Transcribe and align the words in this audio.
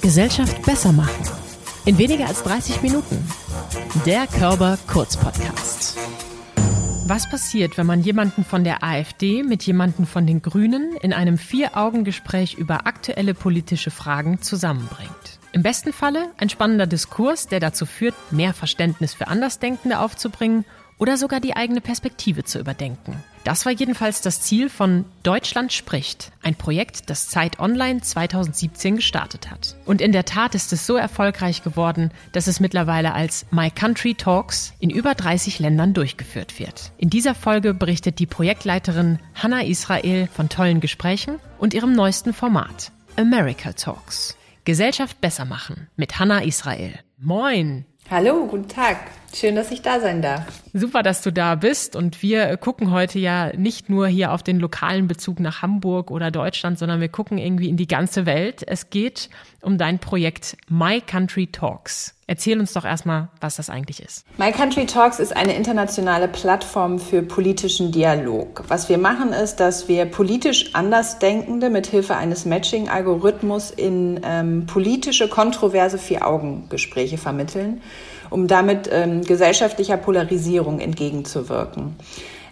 Gesellschaft 0.00 0.62
besser 0.62 0.92
machen. 0.92 1.24
In 1.84 1.98
weniger 1.98 2.26
als 2.26 2.42
30 2.42 2.82
Minuten. 2.82 3.26
Der 4.06 4.26
Körper 4.26 4.78
Kurz 4.86 5.16
Podcast. 5.16 5.96
Was 7.06 7.28
passiert, 7.28 7.78
wenn 7.78 7.86
man 7.86 8.02
jemanden 8.02 8.44
von 8.44 8.64
der 8.64 8.84
AfD 8.84 9.42
mit 9.42 9.62
jemanden 9.62 10.06
von 10.06 10.26
den 10.26 10.42
Grünen 10.42 10.94
in 11.00 11.12
einem 11.12 11.38
Vier-Augen-Gespräch 11.38 12.54
über 12.54 12.86
aktuelle 12.86 13.32
politische 13.32 13.90
Fragen 13.90 14.42
zusammenbringt? 14.42 15.38
Im 15.52 15.62
besten 15.62 15.92
Falle 15.92 16.30
ein 16.36 16.50
spannender 16.50 16.86
Diskurs, 16.86 17.46
der 17.46 17.60
dazu 17.60 17.86
führt, 17.86 18.14
mehr 18.30 18.52
Verständnis 18.52 19.14
für 19.14 19.28
Andersdenkende 19.28 20.00
aufzubringen 20.00 20.64
oder 20.98 21.16
sogar 21.16 21.40
die 21.40 21.56
eigene 21.56 21.80
Perspektive 21.80 22.44
zu 22.44 22.58
überdenken. 22.58 23.22
Das 23.44 23.64
war 23.64 23.72
jedenfalls 23.72 24.20
das 24.20 24.42
Ziel 24.42 24.68
von 24.68 25.04
Deutschland 25.22 25.72
spricht, 25.72 26.32
ein 26.42 26.54
Projekt, 26.54 27.08
das 27.08 27.28
Zeit 27.28 27.60
Online 27.60 28.02
2017 28.02 28.96
gestartet 28.96 29.50
hat. 29.50 29.76
Und 29.86 30.00
in 30.02 30.12
der 30.12 30.24
Tat 30.24 30.54
ist 30.54 30.72
es 30.72 30.86
so 30.86 30.96
erfolgreich 30.96 31.62
geworden, 31.62 32.10
dass 32.32 32.46
es 32.46 32.60
mittlerweile 32.60 33.14
als 33.14 33.46
My 33.50 33.70
Country 33.70 34.14
Talks 34.14 34.74
in 34.80 34.90
über 34.90 35.14
30 35.14 35.60
Ländern 35.60 35.94
durchgeführt 35.94 36.58
wird. 36.58 36.92
In 36.98 37.10
dieser 37.10 37.34
Folge 37.34 37.72
berichtet 37.72 38.18
die 38.18 38.26
Projektleiterin 38.26 39.18
Hannah 39.34 39.64
Israel 39.64 40.28
von 40.32 40.48
tollen 40.48 40.80
Gesprächen 40.80 41.38
und 41.58 41.74
ihrem 41.74 41.94
neuesten 41.94 42.34
Format 42.34 42.92
America 43.16 43.72
Talks. 43.72 44.36
Gesellschaft 44.64 45.20
besser 45.20 45.46
machen 45.46 45.88
mit 45.96 46.18
Hannah 46.18 46.42
Israel. 46.42 46.98
Moin! 47.16 47.86
Hallo, 48.10 48.46
guten 48.46 48.68
Tag. 48.68 48.98
Schön, 49.34 49.56
dass 49.56 49.70
ich 49.70 49.82
da 49.82 50.00
sein 50.00 50.22
darf. 50.22 50.42
Super, 50.72 51.02
dass 51.02 51.22
du 51.22 51.32
da 51.32 51.54
bist. 51.54 51.96
Und 51.96 52.22
wir 52.22 52.56
gucken 52.56 52.90
heute 52.90 53.18
ja 53.18 53.54
nicht 53.56 53.90
nur 53.90 54.08
hier 54.08 54.32
auf 54.32 54.42
den 54.42 54.58
lokalen 54.58 55.06
Bezug 55.06 55.38
nach 55.40 55.62
Hamburg 55.62 56.10
oder 56.10 56.30
Deutschland, 56.30 56.78
sondern 56.78 57.00
wir 57.00 57.08
gucken 57.08 57.38
irgendwie 57.38 57.68
in 57.68 57.76
die 57.76 57.86
ganze 57.86 58.26
Welt. 58.26 58.64
Es 58.66 58.90
geht 58.90 59.28
um 59.60 59.76
dein 59.76 59.98
Projekt 59.98 60.56
My 60.68 61.00
Country 61.00 61.48
Talks. 61.48 62.14
Erzähl 62.26 62.60
uns 62.60 62.72
doch 62.74 62.84
erstmal, 62.84 63.28
was 63.40 63.56
das 63.56 63.70
eigentlich 63.70 64.02
ist. 64.02 64.24
My 64.38 64.52
Country 64.52 64.86
Talks 64.86 65.18
ist 65.18 65.34
eine 65.34 65.54
internationale 65.54 66.28
Plattform 66.28 66.98
für 66.98 67.22
politischen 67.22 67.90
Dialog. 67.90 68.64
Was 68.68 68.88
wir 68.88 68.98
machen 68.98 69.32
ist, 69.32 69.56
dass 69.56 69.88
wir 69.88 70.04
politisch 70.04 70.74
Andersdenkende 70.74 71.70
mit 71.70 71.86
Hilfe 71.86 72.16
eines 72.16 72.44
Matching-Algorithmus 72.44 73.70
in 73.70 74.20
ähm, 74.24 74.66
politische, 74.66 75.28
kontroverse 75.28 75.98
Vier-Augen-Gespräche 75.98 77.18
vermitteln 77.18 77.80
um 78.30 78.46
damit 78.46 78.88
ähm, 78.92 79.22
gesellschaftlicher 79.24 79.96
Polarisierung 79.96 80.80
entgegenzuwirken. 80.80 81.96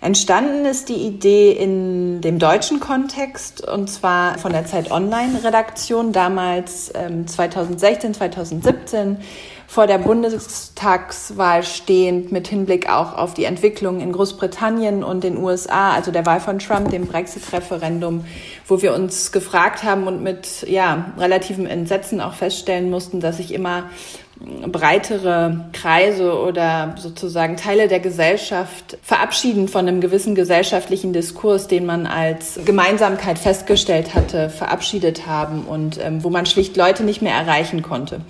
Entstanden 0.00 0.66
ist 0.66 0.88
die 0.88 1.06
Idee 1.06 1.52
in 1.52 2.20
dem 2.20 2.38
deutschen 2.38 2.80
Kontext 2.80 3.66
und 3.66 3.88
zwar 3.88 4.38
von 4.38 4.52
der 4.52 4.66
Zeit 4.66 4.90
Online 4.90 5.42
Redaktion 5.42 6.12
damals 6.12 6.92
ähm, 6.94 7.26
2016, 7.26 8.14
2017 8.14 9.18
vor 9.66 9.86
der 9.86 9.98
Bundestagswahl 9.98 11.64
stehend 11.64 12.30
mit 12.30 12.46
Hinblick 12.46 12.88
auch 12.88 13.16
auf 13.16 13.34
die 13.34 13.44
Entwicklung 13.44 14.00
in 14.00 14.12
Großbritannien 14.12 15.02
und 15.02 15.24
den 15.24 15.36
USA, 15.36 15.92
also 15.92 16.12
der 16.12 16.24
Wahl 16.24 16.40
von 16.40 16.60
Trump, 16.60 16.90
dem 16.90 17.06
Brexit-Referendum, 17.06 18.24
wo 18.68 18.80
wir 18.80 18.94
uns 18.94 19.32
gefragt 19.32 19.82
haben 19.82 20.06
und 20.06 20.22
mit 20.22 20.64
ja, 20.68 21.12
relativem 21.18 21.66
Entsetzen 21.66 22.20
auch 22.20 22.34
feststellen 22.34 22.90
mussten, 22.90 23.18
dass 23.18 23.38
sich 23.38 23.52
immer 23.52 23.90
breitere 24.38 25.60
Kreise 25.72 26.38
oder 26.38 26.94
sozusagen 26.98 27.56
Teile 27.56 27.88
der 27.88 28.00
Gesellschaft 28.00 28.98
verabschieden 29.02 29.66
von 29.66 29.88
einem 29.88 30.02
gewissen 30.02 30.34
gesellschaftlichen 30.34 31.14
Diskurs, 31.14 31.68
den 31.68 31.86
man 31.86 32.06
als 32.06 32.60
Gemeinsamkeit 32.64 33.38
festgestellt 33.38 34.14
hatte, 34.14 34.50
verabschiedet 34.50 35.26
haben 35.26 35.64
und 35.64 35.98
ähm, 36.02 36.22
wo 36.22 36.28
man 36.28 36.44
schlicht 36.44 36.76
Leute 36.76 37.02
nicht 37.02 37.22
mehr 37.22 37.34
erreichen 37.34 37.82
konnte. 37.82 38.20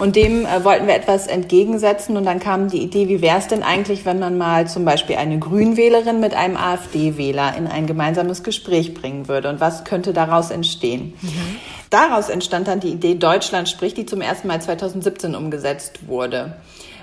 Und 0.00 0.16
dem 0.16 0.44
äh, 0.44 0.64
wollten 0.64 0.88
wir 0.88 0.96
etwas 0.96 1.28
entgegensetzen 1.28 2.16
und 2.16 2.24
dann 2.24 2.40
kam 2.40 2.68
die 2.68 2.82
Idee, 2.82 3.08
wie 3.08 3.22
wäre 3.22 3.38
es 3.38 3.46
denn 3.46 3.62
eigentlich, 3.62 4.04
wenn 4.04 4.18
man 4.18 4.36
mal 4.36 4.66
zum 4.66 4.84
Beispiel 4.84 5.16
eine 5.16 5.38
Grünwählerin 5.38 6.18
mit 6.18 6.34
einem 6.34 6.56
AfD-Wähler 6.56 7.54
in 7.56 7.68
ein 7.68 7.86
gemeinsames 7.86 8.42
Gespräch 8.42 8.94
bringen 8.94 9.28
würde 9.28 9.48
und 9.48 9.60
was 9.60 9.84
könnte 9.84 10.12
daraus 10.12 10.50
entstehen? 10.50 11.14
Mhm. 11.22 11.81
Daraus 11.92 12.30
entstand 12.30 12.68
dann 12.68 12.80
die 12.80 12.88
Idee 12.88 13.16
Deutschland 13.16 13.68
spricht, 13.68 13.98
die 13.98 14.06
zum 14.06 14.22
ersten 14.22 14.48
Mal 14.48 14.62
2017 14.62 15.34
umgesetzt 15.34 16.06
wurde. 16.06 16.56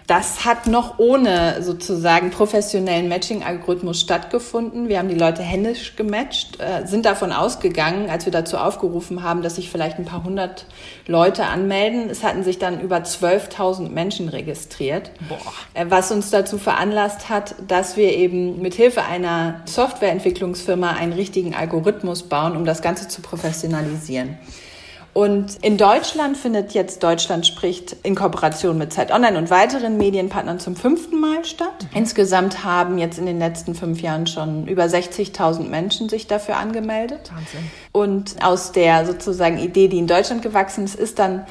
Das 0.08 0.46
hat 0.46 0.66
noch 0.66 0.98
ohne 0.98 1.62
sozusagen 1.62 2.32
professionellen 2.32 3.08
Matching-Algorithmus 3.08 4.02
stattgefunden. 4.02 4.90
Wir 4.90 4.98
haben 4.98 5.08
die 5.08 5.14
Leute 5.14 5.44
händisch 5.44 5.96
gematcht, 5.96 6.60
äh, 6.60 6.88
sind 6.88 7.06
davon 7.06 7.32
ausgegangen, 7.32 8.10
als 8.10 8.26
wir 8.26 8.32
dazu 8.32 8.58
aufgerufen 8.58 9.22
haben, 9.22 9.44
dass 9.44 9.58
sich 9.58 9.70
vielleicht 9.70 10.00
ein 10.00 10.06
paar 10.06 10.24
hundert 10.24 10.66
Leute 11.06 11.46
anmelden. 11.46 12.10
Es 12.10 12.24
hatten 12.24 12.44
sich 12.44 12.58
dann 12.58 12.82
über 12.82 13.04
12.000 13.04 13.90
Menschen 13.90 14.28
registriert, 14.28 15.12
Boah. 15.30 15.38
Äh, 15.76 15.86
was 15.90 16.12
uns 16.12 16.32
dazu 16.32 16.58
veranlasst 16.58 17.30
hat, 17.30 17.54
dass 17.68 17.96
wir 17.96 18.12
eben 18.12 18.60
mit 18.64 18.74
Hilfe 18.74 19.04
einer 19.04 19.62
Softwareentwicklungsfirma 19.66 20.94
einen 20.94 21.14
richtigen 21.14 21.54
Algorithmus 21.54 22.24
bauen, 22.24 22.58
um 22.58 22.66
das 22.66 22.82
Ganze 22.82 23.08
zu 23.08 23.22
professionalisieren. 23.22 24.40
Und 25.20 25.58
in 25.64 25.78
Deutschland 25.78 26.38
findet 26.38 26.72
jetzt 26.72 27.04
Deutschland 27.04 27.46
spricht 27.46 27.94
in 28.04 28.16
Kooperation 28.16 28.78
mit 28.78 28.94
Zeit 28.94 29.12
Online 29.12 29.38
und 29.38 29.50
weiteren 29.50 29.98
Medienpartnern 29.98 30.62
zum 30.62 30.78
fünften 30.78 31.20
Mal 31.20 31.44
statt. 31.44 31.88
Insgesamt 31.94 32.64
haben 32.64 32.98
jetzt 32.98 33.20
in 33.20 33.26
den 33.26 33.38
letzten 33.38 33.76
fünf 33.76 34.02
Jahren 34.02 34.28
schon 34.28 34.66
über 34.66 34.86
60.000 34.86 35.68
Menschen 35.68 36.08
sich 36.08 36.28
dafür 36.28 36.56
angemeldet. 36.56 37.32
Wahnsinn. 37.36 37.70
Und 37.92 38.36
aus 38.42 38.72
der 38.72 39.06
sozusagen 39.06 39.58
Idee, 39.58 39.90
die 39.90 39.98
in 39.98 40.08
Deutschland 40.08 40.42
gewachsen 40.42 40.86
ist, 40.86 40.96
ist 40.96 41.20
dann 41.20 41.46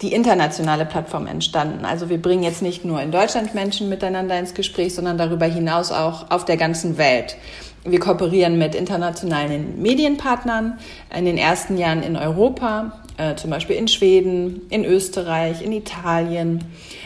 die 0.00 0.14
internationale 0.14 0.86
Plattform 0.86 1.26
entstanden. 1.26 1.84
Also 1.84 2.08
wir 2.08 2.22
bringen 2.22 2.42
jetzt 2.42 2.62
nicht 2.62 2.86
nur 2.86 3.02
in 3.02 3.12
Deutschland 3.12 3.54
Menschen 3.54 3.90
miteinander 3.90 4.38
ins 4.38 4.54
Gespräch, 4.54 4.94
sondern 4.94 5.18
darüber 5.18 5.44
hinaus 5.44 5.92
auch 5.92 6.30
auf 6.30 6.46
der 6.46 6.56
ganzen 6.56 6.96
Welt. 6.96 7.36
Wir 7.84 7.98
kooperieren 7.98 8.58
mit 8.58 8.74
internationalen 8.74 9.80
Medienpartnern 9.80 10.78
in 11.16 11.24
den 11.24 11.38
ersten 11.38 11.78
Jahren 11.78 12.02
in 12.02 12.16
Europa, 12.16 12.99
äh, 13.20 13.36
zum 13.36 13.50
Beispiel 13.50 13.76
in 13.76 13.86
Schweden, 13.86 14.62
in 14.70 14.84
Österreich, 14.84 15.62
in 15.62 15.72
Italien. 15.72 16.64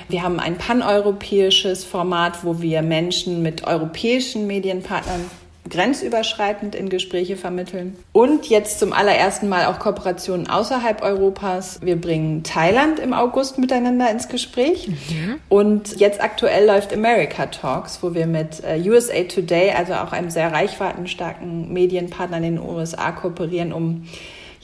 Wir 0.08 0.22
haben 0.22 0.38
ein 0.38 0.56
paneuropäisches 0.56 1.84
Format, 1.84 2.44
wo 2.44 2.60
wir 2.62 2.82
Menschen 2.82 3.42
mit 3.42 3.66
europäischen 3.66 4.47
Medienpartnern 4.47 5.28
grenzüberschreitend 5.69 6.75
in 6.75 6.91
Gespräche 6.91 7.36
vermitteln. 7.36 7.97
Und 8.12 8.47
jetzt 8.47 8.78
zum 8.78 8.92
allerersten 8.92 9.48
Mal 9.48 9.66
auch 9.66 9.78
Kooperationen 9.78 10.48
außerhalb 10.48 11.02
Europas. 11.02 11.80
Wir 11.82 11.97
bringen 11.97 12.42
Thailand 12.42 13.00
im 13.00 13.14
August 13.14 13.58
miteinander 13.58 14.10
ins 14.10 14.28
Gespräch. 14.28 14.88
Mhm. 14.88 15.41
Und 15.48 15.98
jetzt 15.98 16.22
aktuell 16.22 16.66
läuft 16.66 16.92
America 16.92 17.46
Talks, 17.46 18.02
wo 18.02 18.14
wir 18.14 18.26
mit 18.26 18.62
äh, 18.62 18.78
USA 18.88 19.25
Today, 19.25 19.70
also 19.70 19.94
auch 19.94 20.12
einem 20.12 20.31
sehr 20.31 20.52
reichweitenstarken 20.52 21.72
Medienpartner 21.72 22.36
in 22.36 22.42
den 22.42 22.58
USA, 22.60 23.12
kooperieren, 23.12 23.72
um 23.72 24.06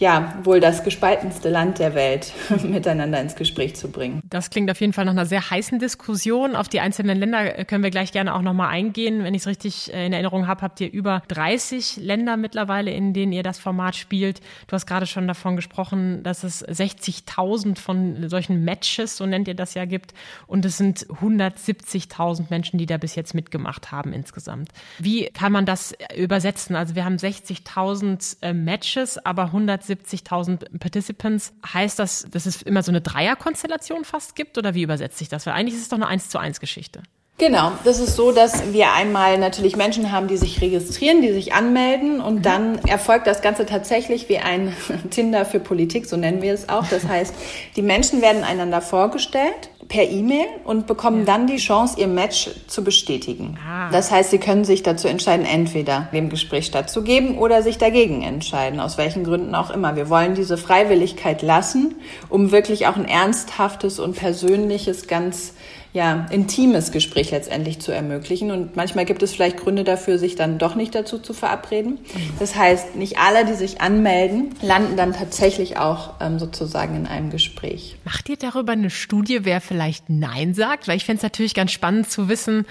ja, 0.01 0.35
wohl 0.45 0.61
das 0.61 0.83
gespaltenste 0.83 1.51
Land 1.51 1.79
der 1.79 1.95
Welt 1.95 2.33
miteinander 2.63 3.21
ins 3.21 3.37
Gespräch 3.37 3.77
zu 3.77 3.91
bringen. 3.91 4.23
Das 4.25 4.49
klingt 4.49 4.71
auf 4.71 4.81
jeden 4.81 4.95
Fall 4.95 5.05
nach 5.05 5.13
einer 5.13 5.27
sehr 5.27 5.51
heißen 5.51 5.79
Diskussion. 5.79 6.57
Auf 6.57 6.69
die 6.69 6.81
einzelnen 6.81 7.19
Länder 7.19 7.65
können 7.65 7.85
wir 7.85 7.91
gleich 7.91 8.11
gerne 8.11 8.35
auch 8.35 8.41
nochmal 8.41 8.71
eingehen. 8.71 9.23
Wenn 9.25 9.35
ich 9.35 9.43
es 9.43 9.47
richtig 9.47 9.93
äh, 9.93 10.07
in 10.07 10.15
Erinnerung 10.15 10.47
habe, 10.47 10.63
habt 10.63 10.81
ihr 10.81 10.91
über 10.91 11.23
30 11.29 11.99
Länder 11.99 12.39
mittlerweile, 12.39 12.91
in 12.91 13.13
denen 13.13 13.33
ihr 13.33 13.43
das 13.43 13.59
Format 13.59 13.95
spielt. 13.95 14.41
Du 14.69 14.73
hast 14.73 14.87
gerade 14.87 15.07
schon 15.07 15.29
davon 15.29 15.55
gesprochen, 15.55 16.23
dass 16.23 16.45
es 16.45 16.67
60.000 16.67 17.79
von 17.79 18.27
solchen 18.31 18.65
Matches, 18.65 19.19
so 19.19 19.27
nennt 19.27 19.49
ihr 19.49 19.55
das 19.55 19.75
ja, 19.75 19.85
gibt. 19.85 20.15
Und 20.47 20.65
es 20.65 20.79
sind 20.79 21.07
170.000 21.09 22.47
Menschen, 22.49 22.79
die 22.79 22.87
da 22.87 22.97
bis 22.97 23.17
jetzt 23.17 23.35
mitgemacht 23.35 23.93
haben 23.93 24.15
insgesamt. 24.15 24.71
Wie 24.99 25.27
kann 25.27 25.53
man 25.53 25.67
das 25.67 25.95
übersetzen? 26.17 26.75
Also 26.75 26.95
wir 26.95 27.05
haben 27.05 27.17
60.000 27.17 28.39
äh, 28.41 28.55
Matches, 28.55 29.19
aber 29.19 29.45
170 29.45 29.90
70.000 29.91 30.79
Participants. 30.79 31.53
Heißt 31.73 31.99
das, 31.99 32.27
dass 32.31 32.47
es 32.47 32.63
immer 32.63 32.83
so 32.83 32.93
eine 32.93 33.01
Dreierkonstellation 33.01 34.05
fast 34.05 34.37
gibt 34.37 34.59
oder 34.59 34.75
wie 34.75 34.83
übersetzt 34.83 35.19
sich 35.19 35.29
das? 35.29 35.47
Weil 35.47 35.55
eigentlich 35.55 35.75
ist 35.75 35.83
es 35.83 35.89
doch 35.89 35.97
eine 35.97 36.07
1 36.07 36.29
zu 36.29 36.39
1 36.39 36.61
Geschichte. 36.61 37.03
Genau, 37.41 37.73
das 37.85 38.01
ist 38.01 38.17
so, 38.17 38.33
dass 38.33 38.75
wir 38.75 38.93
einmal 38.93 39.39
natürlich 39.39 39.75
Menschen 39.75 40.13
haben, 40.13 40.29
die 40.29 40.37
sich 40.37 40.61
registrieren, 40.61 41.23
die 41.23 41.33
sich 41.33 41.55
anmelden 41.55 42.21
und 42.21 42.37
mhm. 42.37 42.43
dann 42.43 42.79
erfolgt 42.81 43.27
das 43.27 43.41
Ganze 43.41 43.65
tatsächlich 43.65 44.29
wie 44.29 44.37
ein 44.37 44.77
Tinder 45.11 45.47
für 45.47 45.59
Politik, 45.59 46.05
so 46.05 46.19
nennen 46.19 46.43
wir 46.43 46.53
es 46.53 46.69
auch. 46.69 46.87
Das 46.89 47.05
heißt, 47.09 47.35
die 47.77 47.83
Menschen 47.83 48.21
werden 48.21 48.45
einander 48.45 48.83
vorgestellt 48.83 49.70
per 49.91 50.09
E-Mail 50.09 50.47
und 50.65 50.87
bekommen 50.87 51.21
ja. 51.21 51.25
dann 51.25 51.49
die 51.49 51.57
Chance, 51.57 51.99
ihr 51.99 52.07
Match 52.07 52.49
zu 52.69 52.83
bestätigen. 52.85 53.59
Ah. 53.69 53.91
Das 53.91 54.13
heißt, 54.13 54.31
sie 54.31 54.39
können 54.39 54.65
sich 54.65 54.85
dazu 54.85 55.09
entscheiden, 55.09 55.45
entweder 55.45 56.09
dem 56.13 56.31
Gespräch 56.31 56.67
stattzugeben 56.67 57.37
oder 57.37 57.63
sich 57.63 57.77
dagegen 57.77 58.23
entscheiden, 58.23 58.79
aus 58.79 58.97
welchen 58.99 59.25
Gründen 59.25 59.55
auch 59.55 59.71
immer. 59.71 59.97
Wir 59.97 60.09
wollen 60.09 60.37
diese 60.37 60.57
Freiwilligkeit 60.57 61.43
lassen, 61.43 61.97
um 62.29 62.53
wirklich 62.53 62.87
auch 62.87 62.97
ein 62.97 63.05
ernsthaftes 63.05 63.99
und 63.99 64.17
persönliches, 64.17 65.09
ganz 65.09 65.55
ja, 65.93 66.27
intimes 66.31 66.93
Gespräch 66.93 67.33
letztendlich 67.33 67.81
zu 67.81 67.91
ermöglichen. 67.93 68.51
Und 68.53 68.77
manchmal 68.77 69.05
gibt 69.05 69.23
es 69.23 69.33
vielleicht 69.33 69.57
Gründe 69.57 69.83
dafür, 69.83 70.19
sich 70.19 70.37
dann 70.37 70.59
doch 70.59 70.77
nicht 70.77 70.95
dazu 70.95 71.19
zu 71.19 71.33
verabreden. 71.33 71.99
Das 72.39 72.55
heißt, 72.55 72.95
nicht 72.95 73.19
alle, 73.19 73.45
die 73.45 73.55
sich 73.55 73.81
anmelden, 73.81 74.55
landen 74.63 74.97
dann 74.97 75.13
tatsächlich 75.13 75.79
auch 75.79 76.15
ähm, 76.21 76.39
sozusagen 76.39 76.95
in 76.95 77.07
einem 77.07 77.31
Gespräch. 77.31 77.97
Macht 78.05 78.29
ihr 78.29 78.37
darüber 78.37 78.73
eine 78.73 78.91
Studie, 78.91 79.41
wer 79.43 79.61
vielleicht 79.61 80.09
Nein 80.09 80.55
sagt? 80.55 80.87
Weil 80.87 80.97
ich 80.97 81.05
fände 81.05 81.19
es 81.19 81.23
natürlich 81.25 81.55
ganz 81.55 81.73
spannend 81.73 82.09
zu 82.09 82.29
wissen, 82.29 82.67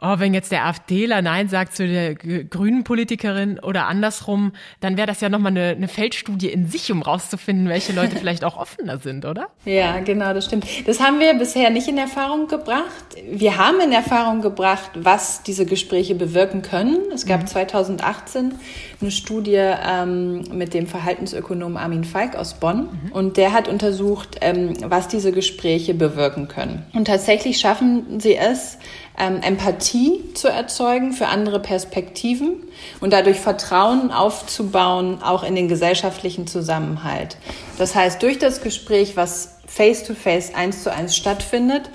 oh, 0.00 0.14
wenn 0.18 0.34
jetzt 0.34 0.52
der 0.52 0.66
AfDler 0.66 1.22
Nein 1.22 1.48
sagt 1.48 1.76
zu 1.76 1.86
der 1.86 2.14
grünen 2.14 2.84
Politikerin 2.84 3.58
oder 3.58 3.86
andersrum, 3.86 4.52
dann 4.80 4.96
wäre 4.96 5.06
das 5.06 5.20
ja 5.20 5.28
nochmal 5.28 5.52
eine, 5.52 5.68
eine 5.68 5.88
Feldstudie 5.88 6.48
in 6.48 6.66
sich, 6.66 6.90
um 6.90 7.02
rauszufinden, 7.02 7.68
welche 7.68 7.92
Leute 7.92 8.16
vielleicht 8.20 8.44
auch 8.44 8.56
offener 8.56 8.98
sind, 8.98 9.24
oder? 9.24 9.48
Ja, 9.64 10.00
genau, 10.00 10.32
das 10.32 10.46
stimmt. 10.46 10.66
Das 10.86 11.00
haben 11.00 11.20
wir 11.20 11.34
bisher 11.34 11.70
nicht 11.70 11.88
in 11.88 11.98
Erfahrung 11.98 12.48
gebracht. 12.48 12.84
Wir 13.30 13.56
haben 13.56 13.80
in 13.80 13.92
Erfahrung 13.92 14.40
gebracht, 14.40 14.90
was 14.94 15.42
diese 15.42 15.66
Gespräche 15.66 16.14
bewirken 16.14 16.62
können. 16.62 16.98
Es 17.12 17.26
gab 17.26 17.42
mhm. 17.42 17.46
2018 17.46 18.54
eine 19.00 19.10
Studie 19.10 19.56
ähm, 19.56 20.44
mit 20.52 20.74
dem 20.74 20.86
Verhaltensökonom 20.86 21.76
Armin 21.76 22.04
Falk 22.04 22.36
aus 22.36 22.54
Bonn 22.54 22.88
mhm. 23.04 23.12
und 23.12 23.36
der 23.36 23.52
hat 23.52 23.68
untersucht, 23.68 24.36
ähm, 24.40 24.74
was 24.84 25.08
diese 25.08 25.32
Gespräche 25.32 25.94
bewirken 25.94 26.48
können. 26.48 26.84
Und 26.92 27.06
tatsächlich 27.06 27.58
schaffen 27.58 28.20
sie 28.20 28.36
es, 28.36 28.78
ähm, 29.18 29.40
Empathie 29.42 30.32
zu 30.34 30.48
erzeugen 30.48 31.12
für 31.12 31.26
andere 31.26 31.60
Perspektiven 31.60 32.68
und 33.00 33.12
dadurch 33.12 33.38
Vertrauen 33.38 34.10
aufzubauen, 34.10 35.22
auch 35.22 35.42
in 35.42 35.54
den 35.54 35.68
gesellschaftlichen 35.68 36.46
Zusammenhalt. 36.46 37.36
Das 37.78 37.94
heißt, 37.94 38.22
durch 38.22 38.38
das 38.38 38.62
Gespräch, 38.62 39.16
was 39.16 39.56
face-to-face, 39.66 40.54
eins 40.54 40.82
zu 40.82 40.92
eins 40.92 41.14
stattfindet, 41.16 41.90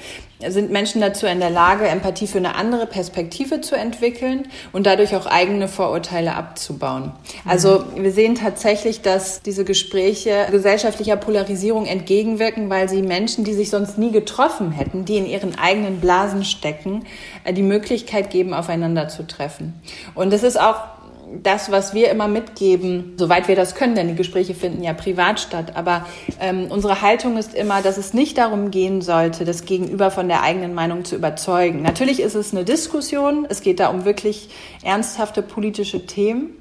sind 0.50 0.72
Menschen 0.72 1.02
dazu 1.02 1.26
in 1.26 1.40
der 1.40 1.50
Lage, 1.50 1.88
Empathie 1.88 2.28
für 2.28 2.38
eine 2.38 2.56
andere 2.56 2.86
Perspektive 2.86 3.62
zu 3.62 3.76
entwickeln 3.76 4.48
und 4.72 4.86
dadurch 4.86 5.16
auch 5.16 5.26
eigene 5.26 5.68
Vorurteile 5.68 6.36
abzubauen. 6.36 7.12
Also 7.46 7.84
wir 7.96 8.12
sehen 8.12 8.36
tatsächlich, 8.36 9.02
dass 9.02 9.42
diese 9.42 9.66
Gespräche 9.66 10.48
gesellschaftlicher 10.52 11.16
Polarisierung 11.16 11.86
entgegenwirken, 11.86 12.70
weil 12.70 12.90
sie 12.90 13.02
Menschen, 13.02 13.44
die 13.44 13.54
sich 13.54 13.70
sonst 13.70 13.98
nie 13.98 14.12
getroffen 14.12 14.72
hätten, 14.72 15.06
die 15.06 15.18
in 15.18 15.26
ihren 15.26 15.58
eigenen 15.58 16.00
Blasen 16.00 16.44
stecken, 16.44 17.06
äh, 17.44 17.54
die 17.54 17.64
Möglichkeit 17.64 18.30
geben, 18.30 18.54
aufeinander 18.54 19.08
zu 19.08 19.28
treffen. 19.28 19.74
Und 20.14 20.32
das 20.32 20.44
ist 20.44 20.60
auch 20.60 20.95
das, 21.44 21.72
was 21.72 21.94
wir 21.94 22.10
immer 22.10 22.28
mitgeben, 22.28 23.14
soweit 23.18 23.48
wir 23.48 23.56
das 23.56 23.76
können, 23.76 23.96
denn 23.96 24.08
die 24.08 24.16
Gespräche 24.16 24.54
finden 24.54 24.84
ja 24.84 24.94
privat 24.94 25.40
statt. 25.40 25.74
Aber 25.76 26.06
ähm, 26.40 26.68
unsere 26.70 27.02
Haltung 27.02 27.38
ist 27.38 27.54
immer, 27.54 27.82
dass 27.82 27.98
es 27.98 28.14
nicht 28.14 28.38
darum 28.38 28.72
gehen 28.72 29.02
sollte, 29.02 29.46
das 29.46 29.66
Gegenüber 29.66 30.12
von 30.12 30.28
der 30.28 30.42
eigenen 30.42 30.74
Meinung 30.74 31.06
zu 31.06 31.16
überzeugen. 31.16 31.82
Natürlich 31.82 32.20
ist 32.20 32.36
es 32.36 32.54
eine 32.54 32.64
Diskussion. 32.64 33.46
Es 33.50 33.62
geht 33.62 33.80
da 33.80 33.88
um 33.88 34.06
wirklich 34.06 34.50
ernsthafte 34.84 35.42
politische 35.42 36.06
Themen. 36.06 36.52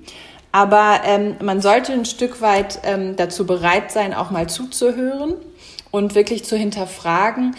Aber 0.52 1.00
ähm, 1.04 1.34
man 1.42 1.60
sollte 1.60 1.92
ein 1.92 2.04
Stück 2.04 2.40
weit 2.40 2.78
ähm, 2.84 3.16
dazu 3.16 3.44
bereit 3.44 3.90
sein, 3.90 4.14
auch 4.14 4.30
mal 4.30 4.48
zuzuhören 4.48 5.34
und 5.90 6.14
wirklich 6.14 6.44
zu 6.44 6.56
hinterfragen, 6.56 7.56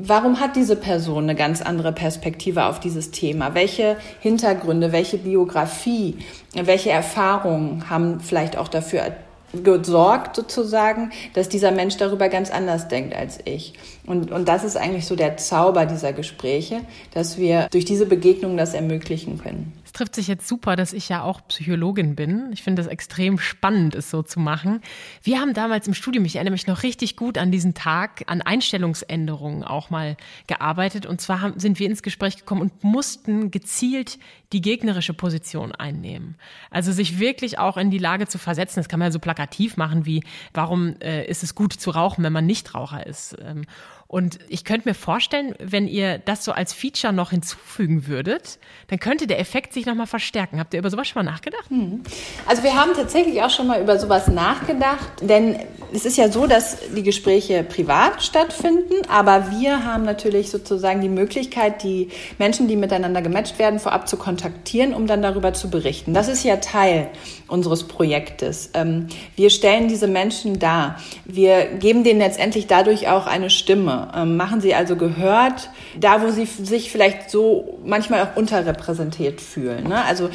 Warum 0.00 0.38
hat 0.38 0.54
diese 0.54 0.76
Person 0.76 1.24
eine 1.24 1.34
ganz 1.34 1.60
andere 1.60 1.92
Perspektive 1.92 2.66
auf 2.66 2.78
dieses 2.78 3.10
Thema? 3.10 3.54
Welche 3.54 3.96
Hintergründe, 4.20 4.92
welche 4.92 5.18
Biografie, 5.18 6.18
welche 6.54 6.90
Erfahrungen 6.90 7.90
haben 7.90 8.20
vielleicht 8.20 8.56
auch 8.56 8.68
dafür 8.68 9.12
gesorgt 9.52 10.36
sozusagen, 10.36 11.10
dass 11.32 11.48
dieser 11.48 11.72
Mensch 11.72 11.96
darüber 11.96 12.28
ganz 12.28 12.50
anders 12.50 12.88
denkt 12.88 13.14
als 13.14 13.38
ich. 13.44 13.72
Und, 14.06 14.30
und 14.30 14.46
das 14.46 14.62
ist 14.62 14.76
eigentlich 14.76 15.06
so 15.06 15.16
der 15.16 15.36
Zauber 15.36 15.86
dieser 15.86 16.12
Gespräche, 16.12 16.80
dass 17.14 17.38
wir 17.38 17.68
durch 17.70 17.84
diese 17.86 18.06
Begegnung 18.06 18.56
das 18.56 18.74
ermöglichen 18.74 19.38
können 19.38 19.77
trifft 19.92 20.14
sich 20.14 20.28
jetzt 20.28 20.48
super, 20.48 20.76
dass 20.76 20.92
ich 20.92 21.08
ja 21.08 21.22
auch 21.22 21.46
Psychologin 21.48 22.14
bin. 22.14 22.50
Ich 22.52 22.62
finde 22.62 22.82
es 22.82 22.88
extrem 22.88 23.38
spannend, 23.38 23.94
es 23.94 24.10
so 24.10 24.22
zu 24.22 24.40
machen. 24.40 24.80
Wir 25.22 25.40
haben 25.40 25.54
damals 25.54 25.86
im 25.86 25.94
Studium, 25.94 26.24
ich 26.24 26.36
erinnere 26.36 26.52
mich 26.52 26.66
noch 26.66 26.82
richtig 26.82 27.16
gut 27.16 27.38
an 27.38 27.50
diesen 27.50 27.74
Tag, 27.74 28.24
an 28.26 28.42
Einstellungsänderungen 28.42 29.64
auch 29.64 29.90
mal 29.90 30.16
gearbeitet. 30.46 31.06
Und 31.06 31.20
zwar 31.20 31.40
haben, 31.40 31.58
sind 31.58 31.78
wir 31.78 31.88
ins 31.88 32.02
Gespräch 32.02 32.36
gekommen 32.36 32.62
und 32.62 32.84
mussten 32.84 33.50
gezielt 33.50 34.18
die 34.52 34.60
gegnerische 34.60 35.14
Position 35.14 35.72
einnehmen. 35.72 36.36
Also 36.70 36.92
sich 36.92 37.18
wirklich 37.18 37.58
auch 37.58 37.76
in 37.76 37.90
die 37.90 37.98
Lage 37.98 38.26
zu 38.26 38.38
versetzen. 38.38 38.80
Das 38.80 38.88
kann 38.88 38.98
man 38.98 39.08
ja 39.08 39.12
so 39.12 39.18
plakativ 39.18 39.76
machen 39.76 40.06
wie, 40.06 40.22
warum 40.54 40.96
äh, 41.00 41.26
ist 41.26 41.42
es 41.42 41.54
gut 41.54 41.72
zu 41.72 41.90
rauchen, 41.90 42.24
wenn 42.24 42.32
man 42.32 42.46
nicht 42.46 42.74
Raucher 42.74 43.06
ist? 43.06 43.36
Ähm, 43.42 43.64
und 44.10 44.38
ich 44.48 44.64
könnte 44.64 44.88
mir 44.88 44.94
vorstellen, 44.94 45.54
wenn 45.58 45.86
ihr 45.86 46.16
das 46.16 46.42
so 46.42 46.52
als 46.52 46.72
Feature 46.72 47.12
noch 47.12 47.28
hinzufügen 47.28 48.06
würdet, 48.06 48.58
dann 48.86 48.98
könnte 48.98 49.26
der 49.26 49.38
Effekt 49.38 49.74
sich 49.74 49.84
nochmal 49.84 50.06
verstärken. 50.06 50.58
Habt 50.58 50.72
ihr 50.72 50.80
über 50.80 50.88
sowas 50.88 51.08
schon 51.08 51.22
mal 51.22 51.30
nachgedacht? 51.30 51.68
Hm. 51.68 52.02
Also 52.46 52.62
wir 52.62 52.74
haben 52.74 52.92
tatsächlich 52.94 53.42
auch 53.42 53.50
schon 53.50 53.66
mal 53.66 53.82
über 53.82 53.98
sowas 53.98 54.28
nachgedacht, 54.28 55.20
denn 55.20 55.58
es 55.92 56.06
ist 56.06 56.16
ja 56.16 56.32
so, 56.32 56.46
dass 56.46 56.78
die 56.96 57.02
Gespräche 57.02 57.62
privat 57.62 58.22
stattfinden, 58.22 58.94
aber 59.10 59.50
wir 59.50 59.84
haben 59.84 60.04
natürlich 60.04 60.50
sozusagen 60.50 61.02
die 61.02 61.10
Möglichkeit, 61.10 61.82
die 61.82 62.08
Menschen, 62.38 62.66
die 62.66 62.76
miteinander 62.76 63.20
gematcht 63.20 63.58
werden, 63.58 63.78
vorab 63.78 64.08
zu 64.08 64.16
kontaktieren, 64.16 64.94
um 64.94 65.06
dann 65.06 65.20
darüber 65.20 65.52
zu 65.52 65.68
berichten. 65.68 66.14
Das 66.14 66.28
ist 66.28 66.44
ja 66.44 66.56
Teil 66.56 67.10
unseres 67.46 67.86
Projektes. 67.86 68.70
Ähm, 68.72 69.08
wir 69.36 69.50
stellen 69.50 69.88
diese 69.88 70.06
Menschen 70.06 70.58
dar. 70.58 70.96
Wir 71.26 71.66
geben 71.66 72.04
denen 72.04 72.20
letztendlich 72.20 72.66
dadurch 72.66 73.08
auch 73.08 73.26
eine 73.26 73.50
Stimme. 73.50 73.97
Ähm, 74.14 74.36
machen 74.36 74.60
sie 74.60 74.74
also 74.74 74.96
gehört, 74.96 75.70
da 75.98 76.22
wo 76.22 76.30
sie 76.30 76.44
sich 76.44 76.90
vielleicht 76.90 77.30
so 77.30 77.78
manchmal 77.84 78.22
auch 78.22 78.36
unterrepräsentiert 78.36 79.40
fühlen. 79.40 79.88
Ne? 79.88 80.04
Also 80.04 80.30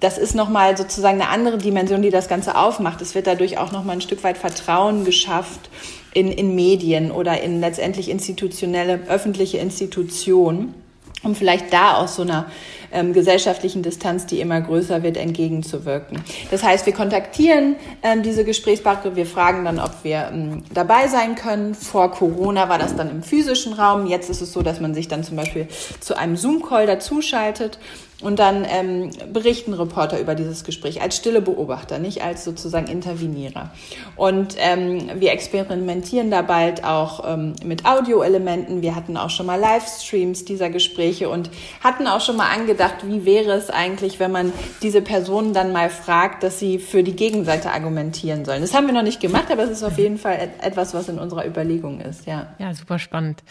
das 0.00 0.18
ist 0.18 0.34
nochmal 0.34 0.76
sozusagen 0.76 1.20
eine 1.20 1.30
andere 1.30 1.58
Dimension, 1.58 2.02
die 2.02 2.10
das 2.10 2.28
Ganze 2.28 2.56
aufmacht. 2.56 3.00
Es 3.00 3.14
wird 3.14 3.26
dadurch 3.26 3.58
auch 3.58 3.72
nochmal 3.72 3.96
ein 3.96 4.00
Stück 4.00 4.24
weit 4.24 4.38
Vertrauen 4.38 5.04
geschafft 5.04 5.70
in, 6.12 6.30
in 6.30 6.54
Medien 6.54 7.10
oder 7.10 7.40
in 7.40 7.60
letztendlich 7.60 8.10
institutionelle, 8.10 9.00
öffentliche 9.08 9.58
Institutionen 9.58 10.74
um 11.22 11.34
vielleicht 11.34 11.72
da 11.72 11.96
aus 11.96 12.16
so 12.16 12.22
einer 12.22 12.46
ähm, 12.92 13.12
gesellschaftlichen 13.12 13.82
Distanz, 13.82 14.26
die 14.26 14.40
immer 14.40 14.60
größer 14.60 15.02
wird, 15.02 15.16
entgegenzuwirken. 15.16 16.22
Das 16.50 16.62
heißt, 16.62 16.86
wir 16.86 16.92
kontaktieren 16.92 17.76
ähm, 18.02 18.22
diese 18.22 18.44
Gesprächspartner, 18.44 19.16
wir 19.16 19.26
fragen 19.26 19.64
dann, 19.64 19.78
ob 19.78 19.92
wir 20.02 20.30
ähm, 20.32 20.62
dabei 20.72 21.08
sein 21.08 21.34
können. 21.34 21.74
Vor 21.74 22.10
Corona 22.10 22.68
war 22.68 22.78
das 22.78 22.96
dann 22.96 23.10
im 23.10 23.22
physischen 23.22 23.72
Raum. 23.72 24.06
Jetzt 24.06 24.30
ist 24.30 24.40
es 24.40 24.52
so, 24.52 24.62
dass 24.62 24.80
man 24.80 24.94
sich 24.94 25.08
dann 25.08 25.24
zum 25.24 25.36
Beispiel 25.36 25.68
zu 26.00 26.16
einem 26.16 26.36
Zoom-Call 26.36 26.86
dazuschaltet 26.86 27.78
und 28.22 28.38
dann 28.38 28.64
ähm, 28.68 29.10
berichten 29.32 29.74
Reporter 29.74 30.20
über 30.20 30.34
dieses 30.34 30.64
Gespräch 30.64 31.02
als 31.02 31.16
stille 31.16 31.42
Beobachter, 31.42 31.98
nicht 31.98 32.22
als 32.22 32.44
sozusagen 32.44 32.86
Intervenierer. 32.86 33.70
Und 34.16 34.54
ähm, 34.58 35.10
wir 35.16 35.32
experimentieren 35.32 36.30
da 36.30 36.42
bald 36.42 36.84
auch 36.84 37.24
ähm, 37.26 37.54
mit 37.64 37.84
Audioelementen. 37.84 38.80
Wir 38.80 38.94
hatten 38.94 39.16
auch 39.16 39.30
schon 39.30 39.46
mal 39.46 39.58
Livestreams 39.58 40.44
dieser 40.44 40.70
Gespräche 40.70 41.28
und 41.28 41.50
hatten 41.82 42.06
auch 42.06 42.20
schon 42.20 42.36
mal 42.36 42.50
angedacht, 42.50 42.81
wie 43.06 43.24
wäre 43.24 43.52
es 43.52 43.70
eigentlich, 43.70 44.20
wenn 44.20 44.32
man 44.32 44.52
diese 44.82 45.02
Personen 45.02 45.52
dann 45.52 45.72
mal 45.72 45.90
fragt, 45.90 46.42
dass 46.42 46.58
sie 46.58 46.78
für 46.78 47.02
die 47.02 47.16
Gegenseite 47.16 47.72
argumentieren 47.72 48.44
sollen. 48.44 48.62
Das 48.62 48.74
haben 48.74 48.86
wir 48.86 48.94
noch 48.94 49.02
nicht 49.02 49.20
gemacht, 49.20 49.50
aber 49.50 49.64
es 49.64 49.70
ist 49.70 49.82
auf 49.82 49.98
jeden 49.98 50.18
Fall 50.18 50.50
etwas, 50.60 50.94
was 50.94 51.08
in 51.08 51.18
unserer 51.18 51.46
Überlegung 51.46 52.00
ist. 52.00 52.26
Ja, 52.26 52.54
ja 52.58 52.74
super 52.74 52.98
spannend. 52.98 53.42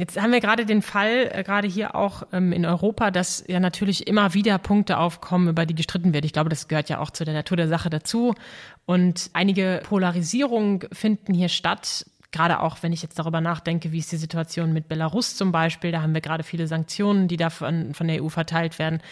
Jetzt 0.00 0.18
haben 0.18 0.32
wir 0.32 0.40
gerade 0.40 0.64
den 0.64 0.80
Fall, 0.80 1.30
äh, 1.30 1.42
gerade 1.42 1.68
hier 1.68 1.94
auch 1.94 2.22
ähm, 2.32 2.52
in 2.52 2.64
Europa, 2.64 3.10
dass 3.10 3.44
ja 3.48 3.60
natürlich 3.60 4.06
immer 4.06 4.32
wieder 4.32 4.56
Punkte 4.56 4.96
aufkommen, 4.96 5.48
über 5.48 5.66
die 5.66 5.74
gestritten 5.74 6.14
wird. 6.14 6.24
Ich 6.24 6.32
glaube, 6.32 6.48
das 6.48 6.68
gehört 6.68 6.88
ja 6.88 7.00
auch 7.00 7.10
zu 7.10 7.26
der 7.26 7.34
Natur 7.34 7.58
der 7.58 7.68
Sache 7.68 7.90
dazu. 7.90 8.34
Und 8.86 9.28
einige 9.34 9.82
Polarisierungen 9.84 10.80
finden 10.90 11.34
hier 11.34 11.50
statt. 11.50 12.06
Gerade 12.32 12.60
auch, 12.60 12.78
wenn 12.82 12.92
ich 12.92 13.02
jetzt 13.02 13.18
darüber 13.18 13.40
nachdenke, 13.40 13.90
wie 13.90 13.98
ist 13.98 14.12
die 14.12 14.16
Situation 14.16 14.72
mit 14.72 14.86
Belarus 14.86 15.36
zum 15.36 15.50
Beispiel, 15.50 15.90
da 15.90 16.02
haben 16.02 16.14
wir 16.14 16.20
gerade 16.20 16.44
viele 16.44 16.68
Sanktionen, 16.68 17.26
die 17.26 17.36
da 17.36 17.50
von, 17.50 17.92
von 17.92 18.06
der 18.06 18.22
EU 18.22 18.28
verteilt 18.28 18.78
werden. 18.78 19.02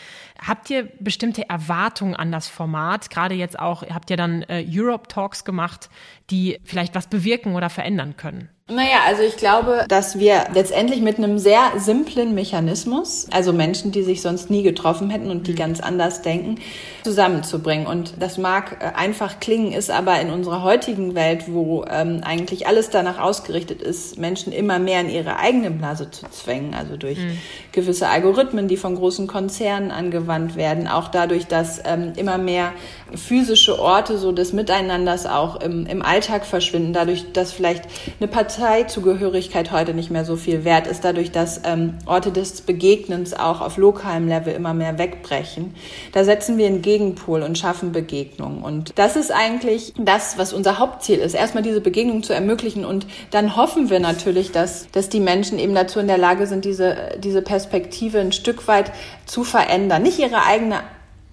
Habt 0.40 0.70
ihr 0.70 0.84
bestimmte 1.00 1.48
Erwartungen 1.48 2.14
an 2.14 2.30
das 2.30 2.48
Format? 2.48 3.10
Gerade 3.10 3.34
jetzt 3.34 3.58
auch, 3.58 3.82
habt 3.82 4.10
ihr 4.10 4.16
dann 4.16 4.42
äh, 4.42 4.64
Europe 4.68 5.08
Talks 5.08 5.44
gemacht, 5.44 5.90
die 6.30 6.60
vielleicht 6.64 6.94
was 6.94 7.08
bewirken 7.08 7.56
oder 7.56 7.70
verändern 7.70 8.16
können? 8.16 8.50
Naja, 8.70 8.98
also 9.06 9.22
ich 9.22 9.38
glaube, 9.38 9.86
dass 9.88 10.18
wir 10.18 10.44
letztendlich 10.52 11.00
mit 11.00 11.16
einem 11.16 11.38
sehr 11.38 11.72
simplen 11.78 12.34
Mechanismus, 12.34 13.26
also 13.30 13.54
Menschen, 13.54 13.92
die 13.92 14.02
sich 14.02 14.20
sonst 14.20 14.50
nie 14.50 14.62
getroffen 14.62 15.08
hätten 15.08 15.30
und 15.30 15.46
die 15.46 15.52
mhm. 15.52 15.56
ganz 15.56 15.80
anders 15.80 16.20
denken, 16.20 16.56
zusammenzubringen. 17.02 17.86
Und 17.86 18.12
das 18.20 18.36
mag 18.36 18.76
äh, 18.80 18.94
einfach 18.94 19.40
klingen, 19.40 19.72
ist 19.72 19.90
aber 19.90 20.20
in 20.20 20.28
unserer 20.28 20.62
heutigen 20.64 21.14
Welt, 21.14 21.44
wo 21.48 21.86
ähm, 21.88 22.20
eigentlich 22.22 22.66
alles 22.66 22.90
danach 22.90 23.18
ausgerichtet 23.18 23.80
ist, 23.80 24.18
Menschen 24.18 24.52
immer 24.52 24.78
mehr 24.78 25.00
in 25.00 25.08
ihre 25.08 25.38
eigene 25.38 25.70
Blase 25.70 26.10
zu 26.10 26.26
zwängen, 26.28 26.74
also 26.74 26.98
durch 26.98 27.16
mhm. 27.16 27.38
gewisse 27.72 28.08
Algorithmen, 28.08 28.68
die 28.68 28.76
von 28.76 28.96
großen 28.96 29.28
Konzernen 29.28 29.90
angewandt 29.90 30.56
werden, 30.56 30.88
auch 30.88 31.08
dadurch, 31.08 31.46
dass 31.46 31.80
ähm, 31.86 32.12
immer 32.16 32.36
mehr 32.36 32.74
physische 33.14 33.80
Orte 33.80 34.18
so 34.18 34.30
des 34.30 34.52
Miteinanders 34.52 35.24
auch 35.24 35.58
im, 35.62 35.86
im 35.86 36.02
Alltag 36.02 36.44
verschwinden, 36.44 36.92
dadurch, 36.92 37.32
dass 37.32 37.52
vielleicht 37.52 37.84
eine 38.20 38.28
Partei 38.28 38.57
Parteizugehörigkeit 38.58 39.70
heute 39.70 39.94
nicht 39.94 40.10
mehr 40.10 40.24
so 40.24 40.34
viel 40.34 40.64
wert 40.64 40.88
ist, 40.88 41.04
dadurch, 41.04 41.30
dass 41.30 41.60
ähm, 41.64 41.94
Orte 42.06 42.32
des 42.32 42.60
Begegnens 42.60 43.32
auch 43.32 43.60
auf 43.60 43.76
lokalem 43.76 44.26
Level 44.26 44.52
immer 44.52 44.74
mehr 44.74 44.98
wegbrechen. 44.98 45.74
Da 46.12 46.24
setzen 46.24 46.58
wir 46.58 46.66
einen 46.66 46.82
Gegenpol 46.82 47.42
und 47.42 47.56
schaffen 47.56 47.92
Begegnungen. 47.92 48.62
Und 48.62 48.98
das 48.98 49.14
ist 49.14 49.30
eigentlich 49.30 49.94
das, 49.96 50.38
was 50.38 50.52
unser 50.52 50.78
Hauptziel 50.80 51.18
ist, 51.18 51.34
erstmal 51.34 51.62
diese 51.62 51.80
Begegnung 51.80 52.24
zu 52.24 52.32
ermöglichen. 52.32 52.84
Und 52.84 53.06
dann 53.30 53.54
hoffen 53.54 53.90
wir 53.90 54.00
natürlich, 54.00 54.50
dass, 54.50 54.90
dass 54.90 55.08
die 55.08 55.20
Menschen 55.20 55.60
eben 55.60 55.74
dazu 55.74 56.00
in 56.00 56.08
der 56.08 56.18
Lage 56.18 56.48
sind, 56.48 56.64
diese, 56.64 56.96
diese 57.22 57.42
Perspektive 57.42 58.18
ein 58.18 58.32
Stück 58.32 58.66
weit 58.66 58.90
zu 59.24 59.44
verändern. 59.44 60.02
Nicht 60.02 60.18
ihre 60.18 60.44
eigene 60.44 60.80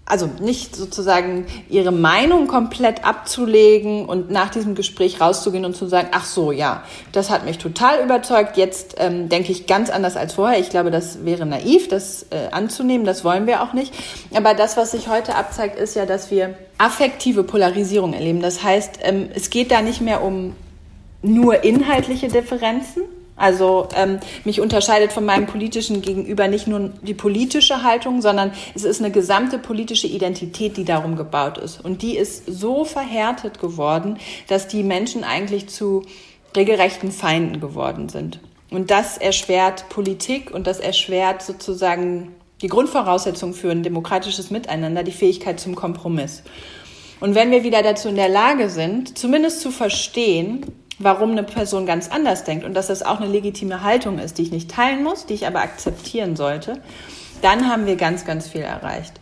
also 0.08 0.30
nicht 0.40 0.76
sozusagen 0.76 1.48
ihre 1.68 1.92
Meinung 1.92 2.48
komplett 2.48 3.04
abzulegen 3.04 4.06
und 4.06 4.30
nach 4.30 4.52
diesem 4.52 4.76
Gespräch 4.76 5.20
rauszugehen 5.20 5.66
und 5.66 5.76
zu 5.76 5.88
sagen, 5.88 6.10
ach 6.12 6.26
so, 6.26 6.52
ja, 6.52 6.84
das 7.12 7.32
hat 7.32 7.44
mich 7.44 7.58
total 7.58 8.04
überzeugt, 8.04 8.56
jetzt 8.56 8.96
ähm, 9.00 9.30
denke 9.30 9.52
ich 9.52 9.66
ganz 9.66 9.90
anders 9.90 10.16
als 10.16 10.34
vorher. 10.34 10.60
Ich 10.60 10.70
glaube, 10.70 10.92
das 10.92 11.26
wäre 11.26 11.48
naiv, 11.48 11.88
das 11.88 12.28
äh, 12.30 12.50
anzunehmen, 12.52 13.06
das 13.06 13.24
wollen 13.24 13.48
wir 13.48 13.64
auch 13.64 13.74
nicht. 13.74 13.96
Aber 14.36 14.54
das, 14.54 14.78
was 14.78 14.92
sich 14.92 15.08
heute 15.08 15.34
abzeigt, 15.34 15.80
ist 15.80 15.96
ja, 15.96 16.06
dass 16.06 16.30
wir 16.30 16.56
affektive 16.78 17.44
Polarisierung 17.44 18.14
erleben. 18.14 18.42
Das 18.42 18.62
heißt, 18.62 19.00
ähm, 19.02 19.30
es 19.34 19.50
geht 19.50 19.72
da 19.72 19.82
nicht 19.82 20.02
mehr 20.02 20.24
um 20.24 20.56
nur 21.24 21.64
inhaltliche 21.64 22.28
Differenzen, 22.28 23.02
also 23.36 23.90
ähm, 23.96 24.20
mich 24.46 24.62
unterscheidet 24.62 25.12
von 25.12 25.26
meinem 25.26 25.46
politischen 25.46 26.02
Gegenüber 26.02 26.48
nicht 26.48 26.68
nur 26.68 26.92
die 27.02 27.14
politische 27.14 27.84
Haltung, 27.84 28.22
sondern 28.22 28.52
es 28.74 28.84
ist 28.84 29.02
eine 29.02 29.12
gesamte 29.12 29.60
politische 29.60 30.08
Identität, 30.08 30.78
die 30.78 30.86
darum 30.86 31.16
gebaut 31.16 31.58
ist. 31.58 31.84
Und 31.84 32.02
die 32.02 32.18
ist 32.18 32.44
so 32.48 32.86
verhärtet 32.86 33.60
geworden, 33.60 34.18
dass 34.48 34.68
die 34.68 34.84
Menschen 34.84 35.24
eigentlich 35.24 35.68
zu 35.68 36.04
regelrechten 36.56 37.12
Feinden 37.12 37.60
geworden 37.60 38.08
sind. 38.08 38.40
Und 38.72 38.90
das 38.90 39.18
erschwert 39.18 39.90
Politik 39.90 40.52
und 40.52 40.66
das 40.66 40.80
erschwert 40.80 41.42
sozusagen 41.42 42.36
die 42.62 42.68
Grundvoraussetzung 42.68 43.54
für 43.54 43.70
ein 43.70 43.84
demokratisches 43.84 44.50
Miteinander, 44.50 45.04
die 45.04 45.12
Fähigkeit 45.12 45.60
zum 45.60 45.76
Kompromiss. 45.76 46.44
Und 47.20 47.36
wenn 47.36 47.52
wir 47.52 47.64
wieder 47.64 47.84
dazu 47.84 48.10
in 48.10 48.16
der 48.16 48.30
Lage 48.30 48.70
sind, 48.70 49.18
zumindest 49.18 49.62
zu 49.62 49.72
verstehen, 49.72 50.66
warum 51.00 51.32
eine 51.32 51.44
Person 51.44 51.86
ganz 51.86 52.10
anders 52.10 52.44
denkt 52.44 52.66
und 52.66 52.74
dass 52.74 52.88
das 52.88 53.04
auch 53.04 53.20
eine 53.20 53.30
legitime 53.30 53.84
Haltung 53.84 54.20
ist, 54.20 54.38
die 54.38 54.44
ich 54.44 54.52
nicht 54.52 54.72
teilen 54.72 55.04
muss, 55.04 55.26
die 55.26 55.34
ich 55.34 55.48
aber 55.48 55.62
akzeptieren 55.62 56.36
sollte, 56.36 56.82
dann 57.42 57.70
haben 57.70 57.86
wir 57.86 57.96
ganz, 57.96 58.26
ganz 58.26 58.48
viel 58.48 58.62
erreicht. 58.62 59.20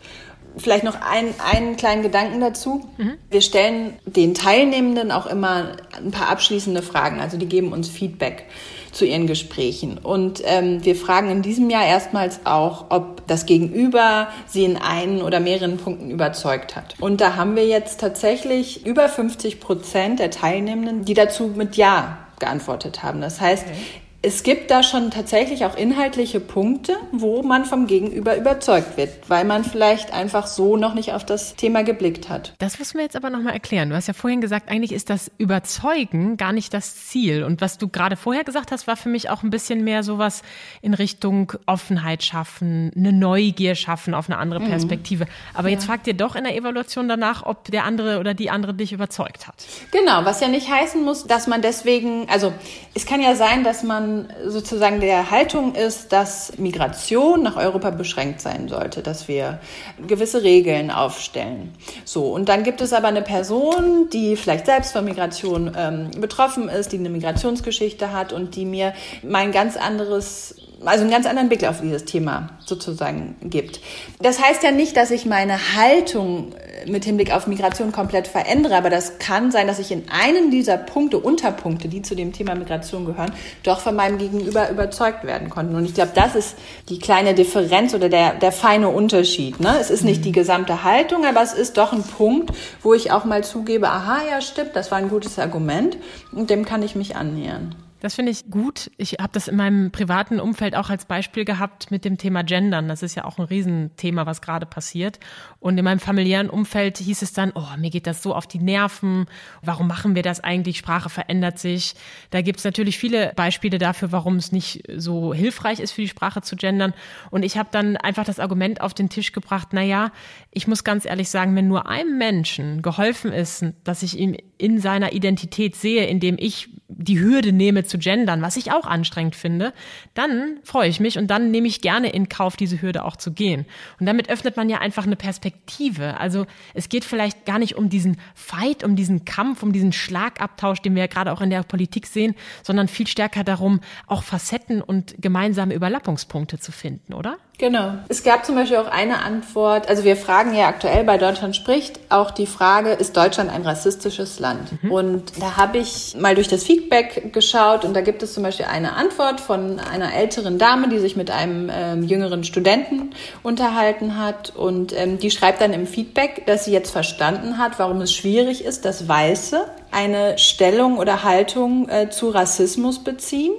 Vielleicht 0.55 0.83
noch 0.83 1.01
ein, 1.01 1.33
einen 1.51 1.77
kleinen 1.77 2.03
Gedanken 2.03 2.39
dazu. 2.39 2.87
Mhm. 2.97 3.13
Wir 3.31 3.41
stellen 3.41 3.93
den 4.05 4.35
Teilnehmenden 4.35 5.11
auch 5.11 5.25
immer 5.25 5.77
ein 5.97 6.11
paar 6.11 6.29
abschließende 6.29 6.83
Fragen. 6.83 7.19
Also 7.19 7.37
die 7.37 7.47
geben 7.47 7.73
uns 7.73 7.89
Feedback 7.89 8.45
zu 8.93 9.05
ihren 9.05 9.27
Gesprächen. 9.27 9.97
Und 9.97 10.41
ähm, 10.45 10.85
wir 10.85 10.95
fragen 10.95 11.29
in 11.29 11.41
diesem 11.41 11.69
Jahr 11.69 11.85
erstmals 11.85 12.45
auch, 12.45 12.85
ob 12.89 13.27
das 13.27 13.45
Gegenüber 13.45 14.29
sie 14.47 14.63
in 14.63 14.77
einen 14.77 15.21
oder 15.21 15.39
mehreren 15.39 15.77
Punkten 15.77 16.11
überzeugt 16.11 16.75
hat. 16.75 16.95
Und 16.99 17.19
da 17.19 17.35
haben 17.35 17.55
wir 17.55 17.65
jetzt 17.65 17.99
tatsächlich 17.99 18.85
über 18.85 19.09
50 19.09 19.59
Prozent 19.59 20.19
der 20.19 20.31
Teilnehmenden, 20.31 21.05
die 21.05 21.13
dazu 21.13 21.51
mit 21.55 21.75
Ja 21.75 22.19
geantwortet 22.39 23.03
haben. 23.03 23.21
Das 23.21 23.41
heißt, 23.41 23.65
okay 23.65 24.02
es 24.25 24.43
gibt 24.43 24.71
da 24.71 24.83
schon 24.83 25.11
tatsächlich 25.11 25.65
auch 25.65 25.75
inhaltliche 25.75 26.39
Punkte, 26.39 26.95
wo 27.11 27.43
man 27.43 27.65
vom 27.65 27.87
Gegenüber 27.87 28.37
überzeugt 28.37 28.95
wird, 28.95 29.09
weil 29.29 29.43
man 29.43 29.65
vielleicht 29.65 30.13
einfach 30.13 30.47
so 30.47 30.77
noch 30.77 30.93
nicht 30.93 31.11
auf 31.11 31.25
das 31.25 31.57
Thema 31.57 31.83
geblickt 31.83 32.29
hat. 32.29 32.53
Das 32.57 32.79
müssen 32.79 32.95
wir 32.95 33.03
jetzt 33.03 33.17
aber 33.17 33.29
nochmal 33.29 33.51
erklären. 33.51 33.89
Du 33.89 33.95
hast 33.97 34.07
ja 34.07 34.13
vorhin 34.13 34.39
gesagt, 34.39 34.69
eigentlich 34.71 34.93
ist 34.93 35.09
das 35.09 35.29
Überzeugen 35.37 36.37
gar 36.37 36.53
nicht 36.53 36.73
das 36.73 37.05
Ziel. 37.07 37.43
Und 37.43 37.59
was 37.59 37.77
du 37.77 37.89
gerade 37.89 38.15
vorher 38.15 38.45
gesagt 38.45 38.71
hast, 38.71 38.87
war 38.87 38.95
für 38.95 39.09
mich 39.09 39.29
auch 39.29 39.43
ein 39.43 39.49
bisschen 39.49 39.83
mehr 39.83 40.03
sowas 40.03 40.41
in 40.81 40.93
Richtung 40.93 41.51
Offenheit 41.65 42.23
schaffen, 42.23 42.93
eine 42.95 43.11
Neugier 43.11 43.75
schaffen 43.75 44.13
auf 44.13 44.29
eine 44.29 44.37
andere 44.37 44.61
mhm. 44.61 44.69
Perspektive. 44.69 45.25
Aber 45.53 45.67
ja. 45.67 45.73
jetzt 45.73 45.83
fragt 45.83 46.07
ihr 46.07 46.13
doch 46.13 46.37
in 46.37 46.45
der 46.45 46.55
Evaluation 46.55 47.09
danach, 47.09 47.45
ob 47.45 47.65
der 47.65 47.83
andere 47.83 48.21
oder 48.21 48.33
die 48.33 48.49
andere 48.49 48.73
dich 48.73 48.93
überzeugt 48.93 49.49
hat. 49.49 49.65
Genau, 49.91 50.23
was 50.23 50.39
ja 50.39 50.47
nicht 50.47 50.71
heißen 50.71 51.03
muss, 51.03 51.27
dass 51.27 51.47
man 51.47 51.61
deswegen, 51.61 52.29
also 52.29 52.53
es 52.93 53.05
kann 53.05 53.19
ja 53.19 53.35
sein, 53.35 53.65
dass 53.65 53.83
man 53.83 54.12
sozusagen 54.45 54.99
der 54.99 55.31
Haltung 55.31 55.75
ist, 55.75 56.11
dass 56.11 56.57
Migration 56.57 57.43
nach 57.43 57.57
Europa 57.57 57.89
beschränkt 57.91 58.41
sein 58.41 58.67
sollte, 58.67 59.01
dass 59.01 59.27
wir 59.27 59.59
gewisse 60.07 60.43
Regeln 60.43 60.91
aufstellen. 60.91 61.73
So, 62.05 62.31
und 62.31 62.49
dann 62.49 62.63
gibt 62.63 62.81
es 62.81 62.93
aber 62.93 63.07
eine 63.07 63.21
Person, 63.21 64.09
die 64.11 64.35
vielleicht 64.35 64.65
selbst 64.65 64.93
von 64.93 65.05
Migration 65.05 65.71
ähm, 65.77 66.11
betroffen 66.19 66.69
ist, 66.69 66.91
die 66.91 66.97
eine 66.97 67.09
Migrationsgeschichte 67.09 68.11
hat 68.11 68.33
und 68.33 68.55
die 68.55 68.65
mir 68.65 68.93
mein 69.23 69.51
ganz 69.51 69.77
anderes 69.77 70.55
also 70.85 71.01
einen 71.01 71.11
ganz 71.11 71.25
anderen 71.25 71.49
Blick 71.49 71.65
auf 71.67 71.81
dieses 71.81 72.05
Thema 72.05 72.49
sozusagen 72.59 73.35
gibt. 73.41 73.79
Das 74.21 74.41
heißt 74.41 74.63
ja 74.63 74.71
nicht, 74.71 74.97
dass 74.97 75.11
ich 75.11 75.25
meine 75.25 75.57
Haltung 75.75 76.53
äh, 76.53 76.89
mit 76.89 77.05
Hinblick 77.05 77.33
auf 77.33 77.47
Migration 77.47 77.91
komplett 77.91 78.27
verändere, 78.27 78.75
aber 78.75 78.89
das 78.89 79.19
kann 79.19 79.51
sein, 79.51 79.67
dass 79.67 79.79
ich 79.79 79.91
in 79.91 80.05
einem 80.09 80.51
dieser 80.51 80.77
Punkte, 80.77 81.19
Unterpunkte, 81.19 81.87
die 81.87 82.01
zu 82.01 82.15
dem 82.15 82.33
Thema 82.33 82.55
Migration 82.55 83.05
gehören, 83.05 83.31
doch 83.63 83.79
von 83.79 83.95
meinem 83.95 84.17
Gegenüber 84.17 84.69
überzeugt 84.69 85.23
werden 85.23 85.49
konnten. 85.49 85.75
Und 85.75 85.85
ich 85.85 85.93
glaube, 85.93 86.11
das 86.13 86.35
ist 86.35 86.55
die 86.89 86.99
kleine 86.99 87.33
Differenz 87.33 87.93
oder 87.93 88.09
der, 88.09 88.33
der 88.33 88.51
feine 88.51 88.89
Unterschied. 88.89 89.59
Ne? 89.59 89.75
Es 89.79 89.89
ist 89.89 90.03
nicht 90.03 90.19
mhm. 90.19 90.23
die 90.23 90.31
gesamte 90.31 90.83
Haltung, 90.83 91.25
aber 91.25 91.41
es 91.41 91.53
ist 91.53 91.77
doch 91.77 91.93
ein 91.93 92.03
Punkt, 92.03 92.51
wo 92.81 92.93
ich 92.93 93.11
auch 93.11 93.25
mal 93.25 93.43
zugebe, 93.43 93.89
aha, 93.89 94.21
ja, 94.29 94.41
stimmt, 94.41 94.75
das 94.75 94.91
war 94.91 94.97
ein 94.97 95.09
gutes 95.09 95.39
Argument 95.39 95.97
und 96.31 96.49
dem 96.49 96.65
kann 96.65 96.83
ich 96.83 96.95
mich 96.95 97.15
annähern. 97.15 97.75
Das 98.03 98.15
finde 98.15 98.33
ich 98.33 98.49
gut. 98.49 98.91
Ich 98.97 99.13
habe 99.13 99.29
das 99.31 99.47
in 99.47 99.55
meinem 99.55 99.89
privaten 99.89 100.41
Umfeld 100.41 100.75
auch 100.75 100.89
als 100.89 101.05
Beispiel 101.05 101.45
gehabt 101.45 101.89
mit 101.89 102.03
dem 102.03 102.17
Thema 102.17 102.43
Gendern. 102.43 102.89
Das 102.89 103.01
ist 103.01 103.15
ja 103.15 103.23
auch 103.23 103.37
ein 103.37 103.45
Riesenthema, 103.45 104.25
was 104.25 104.41
gerade 104.41 104.65
passiert. 104.65 105.21
Und 105.61 105.77
in 105.77 105.85
meinem 105.85 106.01
familiären 106.01 106.49
Umfeld 106.49 106.97
hieß 106.97 107.21
es 107.21 107.31
dann, 107.31 107.53
oh, 107.55 107.77
mir 107.77 107.91
geht 107.91 108.05
das 108.05 108.21
so 108.21 108.35
auf 108.35 108.45
die 108.45 108.59
Nerven. 108.59 109.27
Warum 109.61 109.87
machen 109.87 110.15
wir 110.15 110.21
das 110.21 110.41
eigentlich? 110.41 110.79
Sprache 110.79 111.09
verändert 111.09 111.59
sich. 111.59 111.95
Da 112.29 112.41
gibt 112.41 112.59
es 112.59 112.65
natürlich 112.65 112.97
viele 112.97 113.31
Beispiele 113.37 113.77
dafür, 113.77 114.11
warum 114.11 114.35
es 114.35 114.51
nicht 114.51 114.83
so 114.97 115.33
hilfreich 115.33 115.79
ist, 115.79 115.93
für 115.93 116.01
die 116.01 116.09
Sprache 116.09 116.41
zu 116.41 116.57
gendern. 116.57 116.93
Und 117.31 117.43
ich 117.43 117.57
habe 117.57 117.69
dann 117.71 117.95
einfach 117.95 118.25
das 118.25 118.37
Argument 118.37 118.81
auf 118.81 118.93
den 118.93 119.07
Tisch 119.07 119.31
gebracht, 119.31 119.69
na 119.71 119.81
ja, 119.81 120.11
ich 120.51 120.67
muss 120.67 120.83
ganz 120.83 121.05
ehrlich 121.05 121.29
sagen, 121.29 121.55
wenn 121.55 121.69
nur 121.69 121.87
einem 121.87 122.17
Menschen 122.17 122.81
geholfen 122.81 123.31
ist, 123.31 123.63
dass 123.85 124.03
ich 124.03 124.19
ihn 124.19 124.35
in 124.57 124.81
seiner 124.81 125.13
Identität 125.13 125.77
sehe, 125.77 126.05
indem 126.05 126.35
ich 126.37 126.69
die 126.97 127.19
Hürde 127.19 127.51
nehme 127.51 127.83
zu 127.83 127.97
gendern, 127.97 128.41
was 128.41 128.57
ich 128.57 128.71
auch 128.71 128.85
anstrengend 128.85 129.35
finde, 129.35 129.73
dann 130.13 130.57
freue 130.63 130.89
ich 130.89 130.99
mich 130.99 131.17
und 131.17 131.27
dann 131.27 131.51
nehme 131.51 131.67
ich 131.67 131.81
gerne 131.81 132.09
in 132.09 132.29
Kauf, 132.29 132.55
diese 132.55 132.81
Hürde 132.81 133.05
auch 133.05 133.15
zu 133.15 133.31
gehen. 133.31 133.65
Und 133.99 134.05
damit 134.05 134.29
öffnet 134.29 134.57
man 134.57 134.69
ja 134.69 134.79
einfach 134.79 135.05
eine 135.05 135.15
Perspektive. 135.15 136.19
Also 136.19 136.45
es 136.73 136.89
geht 136.89 137.05
vielleicht 137.05 137.45
gar 137.45 137.59
nicht 137.59 137.75
um 137.75 137.89
diesen 137.89 138.17
Fight, 138.35 138.83
um 138.83 138.95
diesen 138.95 139.25
Kampf, 139.25 139.63
um 139.63 139.73
diesen 139.73 139.93
Schlagabtausch, 139.93 140.81
den 140.81 140.95
wir 140.95 141.03
ja 141.03 141.07
gerade 141.07 141.31
auch 141.31 141.41
in 141.41 141.49
der 141.49 141.63
Politik 141.63 142.07
sehen, 142.07 142.35
sondern 142.63 142.87
viel 142.87 143.07
stärker 143.07 143.43
darum, 143.43 143.81
auch 144.07 144.23
Facetten 144.23 144.81
und 144.81 145.15
gemeinsame 145.19 145.73
Überlappungspunkte 145.73 146.59
zu 146.59 146.71
finden, 146.71 147.13
oder? 147.13 147.37
Genau. 147.59 147.93
Es 148.09 148.23
gab 148.23 148.45
zum 148.45 148.55
Beispiel 148.55 148.77
auch 148.77 148.87
eine 148.87 149.21
Antwort, 149.21 149.87
also 149.87 150.03
wir 150.03 150.17
fragen 150.17 150.55
ja 150.55 150.67
aktuell 150.67 151.03
bei 151.03 151.17
Deutschland 151.17 151.55
spricht 151.55 151.99
auch 152.09 152.31
die 152.31 152.47
Frage, 152.47 152.89
ist 152.91 153.15
Deutschland 153.15 153.51
ein 153.51 153.61
rassistisches 153.61 154.39
Land? 154.39 154.83
Mhm. 154.83 154.91
Und 154.91 155.23
da 155.39 155.55
habe 155.55 155.77
ich 155.77 156.15
mal 156.17 156.33
durch 156.33 156.47
das 156.47 156.63
Feedback 156.63 157.31
geschaut 157.31 157.85
und 157.85 157.93
da 157.93 158.01
gibt 158.01 158.23
es 158.23 158.33
zum 158.33 158.41
Beispiel 158.41 158.65
eine 158.65 158.93
Antwort 158.93 159.39
von 159.39 159.79
einer 159.79 160.15
älteren 160.15 160.57
Dame, 160.57 160.89
die 160.89 160.97
sich 160.97 161.15
mit 161.15 161.29
einem 161.29 161.69
ähm, 161.71 162.03
jüngeren 162.03 162.43
Studenten 162.43 163.11
unterhalten 163.43 164.17
hat 164.17 164.55
und 164.55 164.91
ähm, 164.97 165.19
die 165.19 165.29
schreibt 165.29 165.61
dann 165.61 165.73
im 165.73 165.85
Feedback, 165.85 166.47
dass 166.47 166.65
sie 166.65 166.71
jetzt 166.71 166.89
verstanden 166.89 167.59
hat, 167.59 167.77
warum 167.77 168.01
es 168.01 168.11
schwierig 168.11 168.65
ist, 168.65 168.83
dass 168.83 169.07
Weiße 169.07 169.65
eine 169.93 170.37
Stellung 170.37 170.97
oder 170.97 171.23
Haltung 171.23 171.87
äh, 171.87 172.09
zu 172.09 172.29
Rassismus 172.29 172.99
beziehen, 173.03 173.53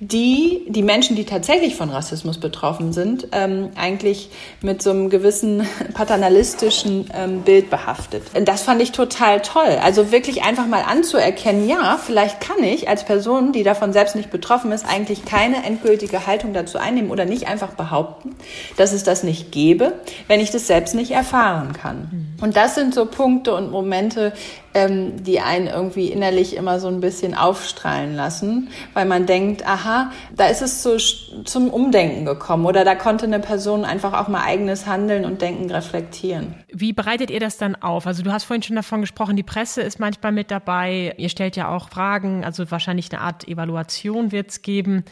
die 0.00 0.62
die 0.68 0.82
Menschen, 0.82 1.16
die 1.16 1.24
tatsächlich 1.24 1.76
von 1.76 1.90
Rassismus 1.90 2.38
betroffen 2.38 2.92
sind, 2.92 3.28
ähm, 3.32 3.70
eigentlich 3.76 4.30
mit 4.62 4.82
so 4.82 4.90
einem 4.90 5.10
gewissen 5.10 5.66
paternalistischen 5.94 7.10
ähm, 7.14 7.42
Bild 7.42 7.70
behaftet. 7.70 8.22
Das 8.44 8.62
fand 8.62 8.80
ich 8.80 8.92
total 8.92 9.40
toll. 9.40 9.78
Also 9.82 10.12
wirklich 10.12 10.42
einfach 10.42 10.66
mal 10.66 10.82
anzuerkennen, 10.82 11.68
ja, 11.68 11.98
vielleicht 12.02 12.40
kann 12.40 12.62
ich 12.62 12.88
als 12.88 13.04
Person, 13.04 13.52
die 13.52 13.62
davon 13.62 13.92
selbst 13.92 14.16
nicht 14.16 14.30
betroffen 14.30 14.72
ist, 14.72 14.86
eigentlich 14.88 15.24
keine 15.24 15.64
endgültige 15.64 16.26
Haltung 16.26 16.52
dazu 16.52 16.78
einnehmen 16.78 17.10
oder 17.10 17.24
nicht 17.24 17.48
einfach 17.48 17.70
behaupten, 17.70 18.34
dass 18.76 18.92
es 18.92 19.04
das 19.04 19.22
nicht 19.22 19.52
gäbe, 19.52 19.92
wenn 20.28 20.40
ich 20.40 20.50
das 20.50 20.66
selbst 20.66 20.94
nicht 20.94 21.10
erfahren 21.10 21.72
kann. 21.72 22.08
Mhm. 22.10 22.44
Und 22.44 22.56
das 22.56 22.74
sind 22.74 22.94
so 22.94 23.06
Punkte 23.06 23.54
und 23.54 23.70
Momente, 23.70 24.32
ähm, 24.78 25.22
die 25.24 25.40
einen 25.40 25.66
irgendwie 25.66 26.06
innerlich 26.06 26.54
immer 26.56 26.78
so 26.78 26.88
ein 26.88 27.00
bisschen 27.00 27.34
aufstrahlen 27.34 28.14
lassen, 28.14 28.68
weil 28.94 29.06
man 29.06 29.26
denkt, 29.26 29.66
aha, 29.66 30.12
da 30.34 30.46
ist 30.46 30.62
es 30.62 30.82
so 30.82 30.96
zum 31.44 31.70
Umdenken 31.70 32.24
gekommen 32.24 32.64
oder 32.64 32.84
da 32.84 32.94
konnte 32.94 33.26
eine 33.26 33.40
Person 33.40 33.84
einfach 33.84 34.12
auch 34.12 34.28
mal 34.28 34.44
eigenes 34.44 34.86
Handeln 34.86 35.24
und 35.24 35.42
Denken 35.42 35.70
reflektieren. 35.70 36.54
Wie 36.72 36.92
bereitet 36.92 37.30
ihr 37.30 37.40
das 37.40 37.58
dann 37.58 37.74
auf? 37.76 38.06
Also 38.06 38.22
du 38.22 38.32
hast 38.32 38.44
vorhin 38.44 38.62
schon 38.62 38.76
davon 38.76 39.00
gesprochen, 39.00 39.36
die 39.36 39.42
Presse 39.42 39.82
ist 39.82 39.98
manchmal 39.98 40.32
mit 40.32 40.50
dabei. 40.50 41.14
Ihr 41.16 41.28
stellt 41.28 41.56
ja 41.56 41.68
auch 41.68 41.88
Fragen, 41.88 42.44
also 42.44 42.70
wahrscheinlich 42.70 43.10
eine 43.12 43.20
Art 43.20 43.48
Evaluation 43.48 44.32
wird 44.32 44.50
es 44.50 44.62
geben. 44.62 45.04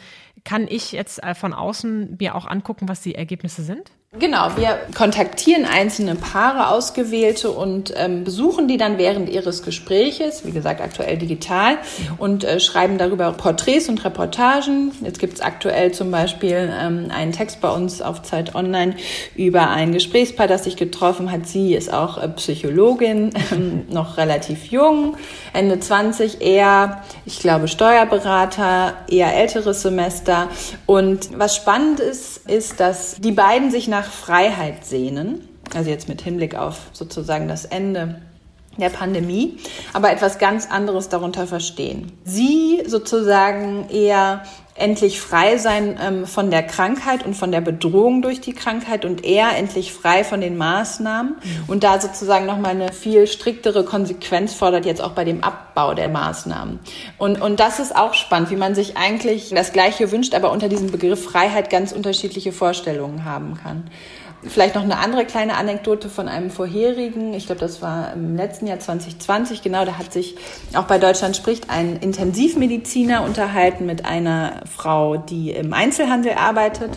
Kann 0.45 0.67
ich 0.69 0.93
jetzt 0.93 1.21
äh, 1.23 1.35
von 1.35 1.53
außen 1.53 2.17
mir 2.19 2.35
auch 2.35 2.47
angucken, 2.47 2.87
was 2.87 3.01
die 3.01 3.15
Ergebnisse 3.15 3.63
sind? 3.63 3.91
Genau, 4.13 4.55
wir 4.55 4.79
kontaktieren 4.95 5.65
einzelne 5.65 6.15
Paare, 6.15 6.69
ausgewählte 6.69 7.51
und 7.51 7.93
ähm, 7.97 8.23
besuchen 8.23 8.69
die 8.69 8.77
dann 8.77 8.97
während 8.97 9.27
ihres 9.27 9.63
Gespräches, 9.63 10.45
wie 10.45 10.51
gesagt 10.51 10.79
aktuell 10.79 11.17
digital, 11.17 11.77
und 12.17 12.45
äh, 12.45 12.61
schreiben 12.61 12.97
darüber 12.97 13.33
Porträts 13.33 13.89
und 13.89 14.05
Reportagen. 14.05 14.93
Jetzt 15.03 15.19
gibt 15.19 15.33
es 15.33 15.41
aktuell 15.41 15.91
zum 15.91 16.09
Beispiel 16.09 16.73
ähm, 16.73 17.11
einen 17.13 17.33
Text 17.33 17.59
bei 17.59 17.69
uns 17.69 18.01
auf 18.01 18.23
Zeit 18.23 18.55
Online 18.55 18.95
über 19.35 19.71
ein 19.71 19.91
Gesprächspaar, 19.91 20.47
das 20.47 20.63
sich 20.63 20.77
getroffen 20.77 21.29
hat. 21.29 21.45
Sie 21.45 21.75
ist 21.75 21.91
auch 21.91 22.17
äh, 22.17 22.29
Psychologin, 22.29 23.35
äh, 23.51 23.93
noch 23.93 24.15
relativ 24.15 24.67
jung, 24.67 25.17
Ende 25.51 25.81
20, 25.81 26.39
eher, 26.39 27.03
ich 27.25 27.39
glaube, 27.39 27.67
Steuerberater, 27.67 28.93
eher 29.09 29.35
älteres 29.35 29.81
Semester. 29.81 30.47
Und 30.85 31.37
was 31.37 31.57
spannend 31.57 31.99
ist, 31.99 32.49
ist, 32.49 32.79
dass 32.79 33.15
die 33.15 33.33
beiden 33.33 33.69
sich 33.69 33.89
nach 33.89 33.96
nach 33.97 34.11
Freiheit 34.11 34.85
sehnen, 34.85 35.49
also 35.73 35.89
jetzt 35.89 36.07
mit 36.07 36.21
Hinblick 36.21 36.53
auf 36.53 36.91
sozusagen 36.93 37.47
das 37.47 37.65
Ende 37.65 38.21
der 38.81 38.89
Pandemie, 38.89 39.57
aber 39.93 40.11
etwas 40.11 40.39
ganz 40.39 40.69
anderes 40.69 41.09
darunter 41.09 41.47
verstehen. 41.47 42.11
Sie 42.23 42.83
sozusagen 42.85 43.89
eher 43.89 44.43
endlich 44.77 45.19
frei 45.19 45.57
sein 45.57 45.99
ähm, 46.01 46.25
von 46.25 46.51
der 46.51 46.63
Krankheit 46.63 47.25
und 47.25 47.33
von 47.33 47.51
der 47.51 47.61
Bedrohung 47.61 48.21
durch 48.21 48.41
die 48.41 48.53
Krankheit 48.53 49.05
und 49.05 49.25
er 49.25 49.57
endlich 49.57 49.91
frei 49.91 50.23
von 50.23 50.39
den 50.39 50.55
Maßnahmen 50.55 51.33
mhm. 51.33 51.63
und 51.67 51.83
da 51.83 51.99
sozusagen 51.99 52.45
nochmal 52.45 52.71
eine 52.71 52.93
viel 52.93 53.27
striktere 53.27 53.83
Konsequenz 53.83 54.53
fordert 54.53 54.85
jetzt 54.85 55.01
auch 55.01 55.11
bei 55.11 55.23
dem 55.23 55.43
Abbau 55.43 55.93
der 55.93 56.09
Maßnahmen. 56.09 56.79
Und, 57.17 57.41
und 57.41 57.59
das 57.59 57.79
ist 57.79 57.95
auch 57.95 58.13
spannend, 58.13 58.51
wie 58.51 58.55
man 58.55 58.75
sich 58.75 58.97
eigentlich 58.97 59.49
das 59.49 59.73
Gleiche 59.73 60.11
wünscht, 60.11 60.35
aber 60.35 60.51
unter 60.51 60.69
diesem 60.69 60.91
Begriff 60.91 61.23
Freiheit 61.23 61.69
ganz 61.69 61.91
unterschiedliche 61.91 62.51
Vorstellungen 62.51 63.25
haben 63.25 63.55
kann. 63.55 63.89
Vielleicht 64.49 64.75
noch 64.75 64.83
eine 64.83 64.97
andere 64.97 65.25
kleine 65.25 65.55
Anekdote 65.55 66.09
von 66.09 66.27
einem 66.27 66.49
vorherigen, 66.49 67.33
ich 67.33 67.45
glaube, 67.45 67.61
das 67.61 67.81
war 67.81 68.13
im 68.13 68.35
letzten 68.35 68.67
Jahr 68.67 68.79
2020, 68.79 69.61
genau, 69.61 69.85
da 69.85 69.97
hat 69.97 70.13
sich 70.13 70.35
auch 70.73 70.85
bei 70.85 70.97
Deutschland 70.97 71.35
spricht 71.35 71.69
ein 71.69 71.97
Intensivmediziner 71.97 73.23
unterhalten 73.23 73.85
mit 73.85 74.05
einer 74.05 74.61
Frau, 74.65 75.17
die 75.17 75.51
im 75.51 75.73
Einzelhandel 75.73 76.33
arbeitet 76.33 76.91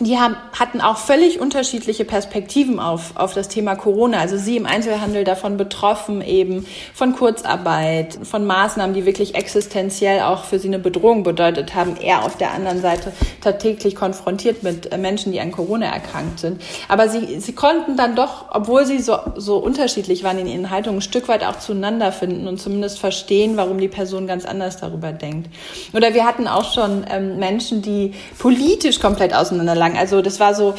die 0.00 0.18
haben, 0.18 0.36
hatten 0.58 0.80
auch 0.80 0.96
völlig 0.96 1.40
unterschiedliche 1.40 2.04
Perspektiven 2.04 2.78
auf, 2.78 3.16
auf 3.16 3.34
das 3.34 3.48
Thema 3.48 3.74
Corona. 3.74 4.18
Also 4.20 4.36
sie 4.36 4.56
im 4.56 4.66
Einzelhandel 4.66 5.24
davon 5.24 5.56
betroffen, 5.56 6.22
eben 6.22 6.66
von 6.94 7.14
Kurzarbeit, 7.14 8.18
von 8.22 8.46
Maßnahmen, 8.46 8.94
die 8.94 9.06
wirklich 9.06 9.34
existenziell 9.34 10.20
auch 10.20 10.44
für 10.44 10.58
sie 10.58 10.68
eine 10.68 10.78
Bedrohung 10.78 11.24
bedeutet 11.24 11.74
haben. 11.74 11.96
Er 12.00 12.24
auf 12.24 12.36
der 12.36 12.52
anderen 12.52 12.80
Seite 12.80 13.12
tagtäglich 13.40 13.96
konfrontiert 13.96 14.62
mit 14.62 14.92
äh, 14.92 14.98
Menschen, 14.98 15.32
die 15.32 15.40
an 15.40 15.50
Corona 15.50 15.86
erkrankt 15.86 16.38
sind. 16.38 16.62
Aber 16.88 17.08
sie, 17.08 17.40
sie 17.40 17.54
konnten 17.54 17.96
dann 17.96 18.14
doch, 18.14 18.46
obwohl 18.50 18.86
sie 18.86 19.00
so, 19.00 19.18
so 19.36 19.58
unterschiedlich 19.58 20.22
waren 20.22 20.38
in 20.38 20.46
ihren 20.46 20.70
Haltungen, 20.70 20.98
ein 20.98 21.02
Stück 21.02 21.28
weit 21.28 21.44
auch 21.44 21.58
zueinander 21.58 22.12
finden 22.12 22.46
und 22.46 22.60
zumindest 22.60 23.00
verstehen, 23.00 23.56
warum 23.56 23.78
die 23.78 23.88
Person 23.88 24.26
ganz 24.26 24.44
anders 24.44 24.76
darüber 24.76 25.12
denkt. 25.12 25.48
Oder 25.92 26.14
wir 26.14 26.24
hatten 26.24 26.46
auch 26.46 26.72
schon 26.72 27.04
ähm, 27.10 27.38
Menschen, 27.38 27.82
die 27.82 28.14
politisch 28.38 29.00
komplett 29.00 29.34
auseinanderlagen 29.34 29.87
sagen. 29.88 29.98
Also 29.98 30.22
das 30.22 30.40
war 30.40 30.54
so 30.54 30.74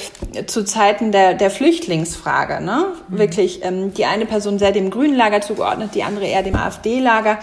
zu 0.46 0.64
Zeiten 0.64 1.12
der, 1.12 1.34
der 1.34 1.50
Flüchtlingsfrage. 1.50 2.64
Ne? 2.64 2.86
Mhm. 3.10 3.18
Wirklich 3.18 3.60
ähm, 3.64 3.94
die 3.94 4.06
eine 4.06 4.26
Person 4.26 4.60
sehr 4.60 4.72
dem 4.72 4.90
grünen 4.90 5.16
Lager 5.16 5.42
zugeordnet, 5.42 5.96
die 5.96 6.04
andere 6.04 6.26
eher 6.26 6.44
dem 6.44 6.56
AfD-Lager, 6.56 7.40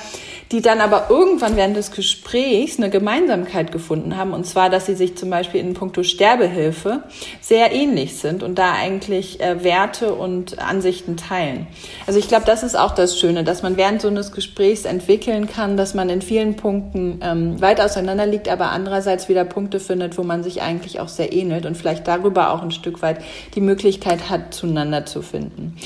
die 0.53 0.61
dann 0.63 0.81
aber 0.81 1.07
irgendwann 1.11 1.57
während 1.57 1.77
des 1.77 1.91
Gesprächs 1.91 2.79
eine 2.79 2.91
Gemeinsamkeit 2.91 3.73
gefunden 3.73 4.17
haben. 4.17 4.33
Und 4.33 4.47
zwar, 4.47 4.71
dass 4.71 4.87
sie 4.87 4.95
sich 4.95 5.17
zum 5.17 5.31
Beispiel 5.31 5.61
in 5.61 5.75
puncto 5.75 6.03
Sterbehilfe 6.03 7.03
sehr 7.41 7.73
ähnlich 7.73 8.17
sind 8.17 8.43
und 8.43 8.57
da 8.57 8.73
eigentlich 8.73 9.41
äh, 9.41 9.65
Werte 9.65 10.15
und 10.15 10.59
Ansichten 10.61 11.17
teilen. 11.17 11.67
Also 12.07 12.19
ich 12.19 12.29
glaube, 12.29 12.45
das 12.47 12.63
ist 12.63 12.79
auch 12.79 12.93
das 12.93 13.19
Schöne, 13.19 13.43
dass 13.43 13.63
man 13.63 13.77
während 13.77 14.01
so 14.01 14.09
eines 14.09 14.31
Gesprächs 14.33 14.85
entwickeln 14.85 15.49
kann, 15.49 15.77
dass 15.77 15.95
man 15.95 16.09
in 16.11 16.23
vielen 16.23 16.55
Punkten 16.55 17.21
ähm, 17.23 17.61
weit 17.61 17.81
auseinander 17.81 18.27
liegt, 18.27 18.49
aber 18.49 18.71
andererseits 18.71 19.29
wieder 19.29 19.45
Punkte 19.45 19.81
findet, 19.81 20.17
wo 20.17 20.23
man 20.23 20.45
sich 20.45 20.63
eigentlich 20.63 21.01
auch 21.01 21.09
sehr 21.09 21.33
ähnelt 21.33 21.56
ähnelt 21.57 21.67
und 21.67 21.77
vielleicht 21.77 22.07
darüber 22.07 22.53
auch 22.53 22.63
ein 22.63 22.71
Stück 22.71 23.03
weit 23.03 23.19
die 23.55 23.61
Möglichkeit 23.61 24.31
hat, 24.31 24.55
zueinander 24.55 25.07
zu 25.07 25.23
finden. 25.23 25.77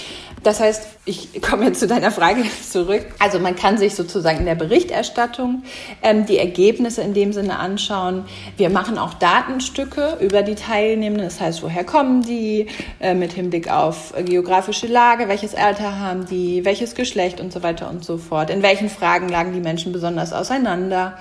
Das 0.42 0.58
heißt, 0.58 0.86
ich 1.04 1.42
komme 1.42 1.66
jetzt 1.66 1.80
zu 1.80 1.86
deiner 1.86 2.10
Frage 2.10 2.42
zurück. 2.70 3.04
Also 3.18 3.38
man 3.38 3.56
kann 3.56 3.76
sich 3.76 3.94
sozusagen 3.94 4.38
in 4.38 4.46
der 4.46 4.54
Berichterstattung 4.54 5.64
ähm, 6.02 6.24
die 6.24 6.38
Ergebnisse 6.38 7.02
in 7.02 7.12
dem 7.12 7.34
Sinne 7.34 7.58
anschauen. 7.58 8.24
Wir 8.56 8.70
machen 8.70 8.96
auch 8.96 9.12
Datenstücke 9.14 10.16
über 10.20 10.42
die 10.42 10.54
Teilnehmenden. 10.54 11.26
Das 11.26 11.40
heißt, 11.40 11.62
woher 11.62 11.84
kommen 11.84 12.22
die, 12.22 12.68
äh, 13.00 13.14
mit 13.14 13.34
Hinblick 13.34 13.70
auf 13.70 14.14
geografische 14.24 14.86
Lage, 14.86 15.28
welches 15.28 15.54
Alter 15.54 15.98
haben 15.98 16.24
die, 16.24 16.64
welches 16.64 16.94
Geschlecht 16.94 17.40
und 17.40 17.52
so 17.52 17.62
weiter 17.62 17.90
und 17.90 18.02
so 18.02 18.16
fort. 18.16 18.48
In 18.48 18.62
welchen 18.62 18.88
Fragen 18.88 19.28
lagen 19.28 19.52
die 19.52 19.60
Menschen 19.60 19.92
besonders 19.92 20.32
auseinander. 20.32 21.18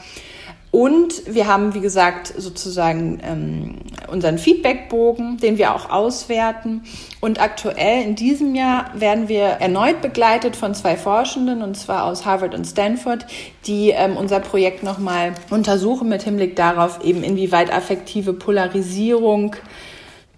Und 0.72 1.24
wir 1.26 1.48
haben, 1.48 1.74
wie 1.74 1.80
gesagt, 1.80 2.34
sozusagen 2.38 3.20
ähm, 3.24 3.76
unseren 4.10 4.38
Feedbackbogen, 4.38 5.38
den 5.38 5.58
wir 5.58 5.76
auch 5.76 5.90
auswerten. 5.90 6.84
Und 7.20 7.42
aktuell 7.42 8.04
in 8.04 8.16
diesem 8.16 8.56
Jahr 8.56 8.92
werden 8.94 9.28
wir 9.28 9.44
erneut 9.44 10.02
begleitet 10.02 10.56
von 10.56 10.74
zwei 10.74 10.98
Forschenden, 10.98 11.62
und 11.62 11.76
zwar 11.76 12.06
aus 12.06 12.26
Harvard 12.26 12.56
und 12.56 12.66
Stanford, 12.66 13.26
die 13.66 13.92
ähm, 13.92 14.18
unser 14.18 14.40
Projekt 14.40 14.84
nochmal 14.84 15.34
untersuchen 15.50 16.10
mit 16.10 16.24
Hinblick 16.24 16.56
darauf, 16.56 17.04
eben 17.04 17.24
inwieweit 17.24 17.72
affektive 17.72 18.34
Polarisierung 18.34 19.56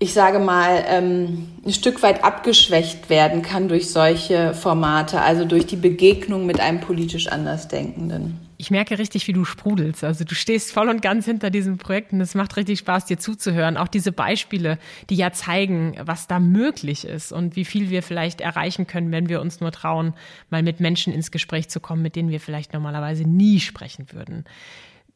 ich 0.01 0.13
sage 0.13 0.39
mal, 0.39 0.83
ähm, 0.87 1.47
ein 1.63 1.73
Stück 1.73 2.01
weit 2.01 2.23
abgeschwächt 2.23 3.11
werden 3.11 3.43
kann 3.43 3.67
durch 3.67 3.91
solche 3.91 4.55
Formate, 4.55 5.21
also 5.21 5.45
durch 5.45 5.67
die 5.67 5.75
Begegnung 5.75 6.47
mit 6.47 6.59
einem 6.59 6.79
politisch 6.79 7.27
Andersdenkenden. 7.27 8.39
Ich 8.61 8.69
merke 8.69 8.99
richtig, 8.99 9.27
wie 9.27 9.33
du 9.33 9.43
sprudelst. 9.43 10.03
Also 10.03 10.23
du 10.23 10.35
stehst 10.35 10.71
voll 10.71 10.87
und 10.87 11.01
ganz 11.01 11.25
hinter 11.25 11.49
diesem 11.49 11.79
Projekt 11.79 12.13
und 12.13 12.21
es 12.21 12.35
macht 12.35 12.55
richtig 12.57 12.77
Spaß, 12.77 13.05
dir 13.05 13.17
zuzuhören. 13.17 13.75
Auch 13.75 13.87
diese 13.87 14.11
Beispiele, 14.11 14.77
die 15.09 15.15
ja 15.15 15.31
zeigen, 15.31 15.95
was 15.99 16.27
da 16.27 16.39
möglich 16.39 17.03
ist 17.03 17.31
und 17.31 17.55
wie 17.55 17.65
viel 17.65 17.89
wir 17.89 18.03
vielleicht 18.03 18.39
erreichen 18.39 18.85
können, 18.85 19.11
wenn 19.11 19.29
wir 19.29 19.41
uns 19.41 19.61
nur 19.61 19.71
trauen, 19.71 20.13
mal 20.51 20.61
mit 20.61 20.79
Menschen 20.79 21.11
ins 21.11 21.31
Gespräch 21.31 21.69
zu 21.69 21.79
kommen, 21.79 22.03
mit 22.03 22.15
denen 22.15 22.29
wir 22.29 22.39
vielleicht 22.39 22.71
normalerweise 22.73 23.23
nie 23.23 23.59
sprechen 23.59 24.11
würden. 24.11 24.45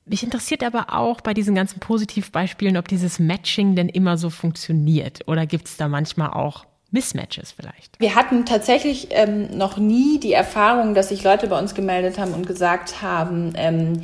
Mich 0.07 0.23
interessiert 0.23 0.63
aber 0.63 0.91
auch 0.95 1.21
bei 1.21 1.35
diesen 1.35 1.53
ganzen 1.53 1.79
Positivbeispielen, 1.79 2.77
ob 2.77 2.87
dieses 2.87 3.19
Matching 3.19 3.75
denn 3.75 3.89
immer 3.89 4.17
so 4.17 4.31
funktioniert 4.31 5.19
oder 5.27 5.45
gibt 5.45 5.67
es 5.67 5.77
da 5.77 5.87
manchmal 5.87 6.31
auch 6.31 6.65
Mismatches 6.95 7.51
vielleicht? 7.51 7.99
Wir 7.99 8.15
hatten 8.15 8.45
tatsächlich 8.45 9.09
ähm, 9.11 9.55
noch 9.57 9.77
nie 9.77 10.17
die 10.19 10.33
Erfahrung, 10.33 10.95
dass 10.95 11.09
sich 11.09 11.23
Leute 11.23 11.47
bei 11.47 11.59
uns 11.59 11.75
gemeldet 11.75 12.17
haben 12.17 12.33
und 12.33 12.47
gesagt 12.47 13.01
haben, 13.01 13.53
ähm, 13.57 14.01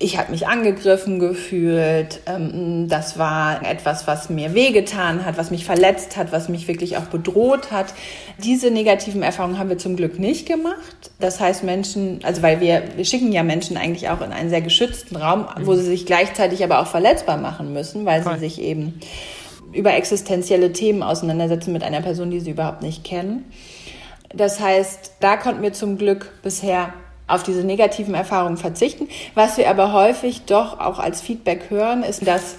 ich 0.00 0.16
habe 0.16 0.30
mich 0.30 0.46
angegriffen 0.46 1.18
gefühlt. 1.18 2.20
Ähm, 2.26 2.88
das 2.88 3.18
war 3.18 3.64
etwas, 3.64 4.06
was 4.06 4.30
mir 4.30 4.54
wehgetan 4.54 5.24
hat, 5.24 5.36
was 5.38 5.50
mich 5.50 5.64
verletzt 5.64 6.16
hat, 6.16 6.30
was 6.32 6.48
mich 6.48 6.68
wirklich 6.68 6.96
auch 6.96 7.06
bedroht 7.06 7.72
hat. 7.72 7.94
Diese 8.42 8.70
negativen 8.70 9.22
Erfahrungen 9.22 9.58
haben 9.58 9.68
wir 9.68 9.78
zum 9.78 9.96
Glück 9.96 10.18
nicht 10.18 10.46
gemacht. 10.46 11.10
Das 11.18 11.40
heißt, 11.40 11.64
Menschen, 11.64 12.20
also 12.24 12.42
weil 12.42 12.60
wir, 12.60 12.82
wir 12.96 13.04
schicken 13.04 13.32
ja 13.32 13.42
Menschen 13.42 13.76
eigentlich 13.76 14.08
auch 14.08 14.20
in 14.20 14.32
einen 14.32 14.50
sehr 14.50 14.62
geschützten 14.62 15.16
Raum, 15.16 15.46
wo 15.62 15.74
sie 15.74 15.82
sich 15.82 16.06
gleichzeitig 16.06 16.62
aber 16.62 16.80
auch 16.80 16.88
verletzbar 16.88 17.36
machen 17.36 17.72
müssen, 17.72 18.04
weil 18.04 18.24
sie 18.24 18.38
sich 18.38 18.60
eben 18.60 19.00
über 19.72 19.94
existenzielle 19.94 20.72
Themen 20.72 21.02
auseinandersetzen 21.02 21.72
mit 21.72 21.82
einer 21.82 22.00
Person, 22.00 22.30
die 22.30 22.40
sie 22.40 22.50
überhaupt 22.50 22.82
nicht 22.82 23.04
kennen. 23.04 23.44
Das 24.34 24.60
heißt, 24.60 25.12
da 25.20 25.36
konnten 25.36 25.62
wir 25.62 25.72
zum 25.72 25.98
Glück 25.98 26.32
bisher 26.42 26.92
auf 27.26 27.42
diese 27.42 27.64
negativen 27.64 28.14
Erfahrungen 28.14 28.56
verzichten. 28.56 29.08
Was 29.34 29.58
wir 29.58 29.68
aber 29.68 29.92
häufig 29.92 30.42
doch 30.46 30.80
auch 30.80 30.98
als 30.98 31.20
Feedback 31.20 31.70
hören, 31.70 32.02
ist, 32.02 32.26
dass 32.26 32.56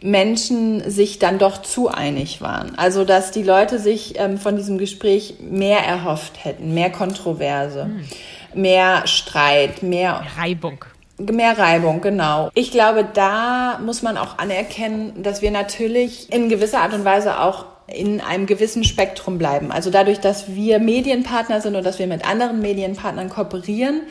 Menschen 0.00 0.88
sich 0.88 1.18
dann 1.18 1.38
doch 1.38 1.62
zu 1.62 1.88
einig 1.88 2.40
waren. 2.40 2.76
Also 2.76 3.04
dass 3.04 3.30
die 3.30 3.42
Leute 3.42 3.78
sich 3.78 4.18
ähm, 4.18 4.38
von 4.38 4.56
diesem 4.56 4.78
Gespräch 4.78 5.36
mehr 5.40 5.80
erhofft 5.80 6.44
hätten, 6.44 6.74
mehr 6.74 6.90
Kontroverse, 6.90 7.86
mhm. 7.86 8.04
mehr 8.60 9.06
Streit, 9.06 9.82
mehr 9.82 10.22
Reibung. 10.36 10.84
Mehr 11.18 11.58
Reibung, 11.58 12.00
genau. 12.00 12.50
Ich 12.54 12.70
glaube, 12.70 13.04
da 13.12 13.80
muss 13.84 14.02
man 14.02 14.16
auch 14.16 14.38
anerkennen, 14.38 15.22
dass 15.22 15.42
wir 15.42 15.50
natürlich 15.50 16.32
in 16.32 16.48
gewisser 16.48 16.80
Art 16.80 16.94
und 16.94 17.04
Weise 17.04 17.40
auch 17.40 17.64
in 17.88 18.20
einem 18.20 18.46
gewissen 18.46 18.84
Spektrum 18.84 19.38
bleiben. 19.38 19.72
Also 19.72 19.90
dadurch, 19.90 20.20
dass 20.20 20.54
wir 20.54 20.78
Medienpartner 20.78 21.60
sind 21.60 21.74
und 21.74 21.84
dass 21.84 21.98
wir 21.98 22.06
mit 22.06 22.28
anderen 22.28 22.60
Medienpartnern 22.60 23.30
kooperieren, 23.30 24.02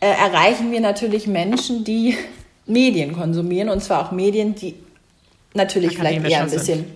äh, 0.00 0.06
erreichen 0.06 0.72
wir 0.72 0.80
natürlich 0.80 1.26
Menschen, 1.26 1.84
die 1.84 2.16
Medien 2.66 3.14
konsumieren 3.14 3.68
und 3.68 3.82
zwar 3.82 4.06
auch 4.06 4.12
Medien, 4.12 4.54
die 4.54 4.74
natürlich 5.54 5.96
vielleicht 5.96 6.24
eher 6.24 6.40
ein 6.40 6.50
bisschen 6.50 6.64
sind. 6.64 6.86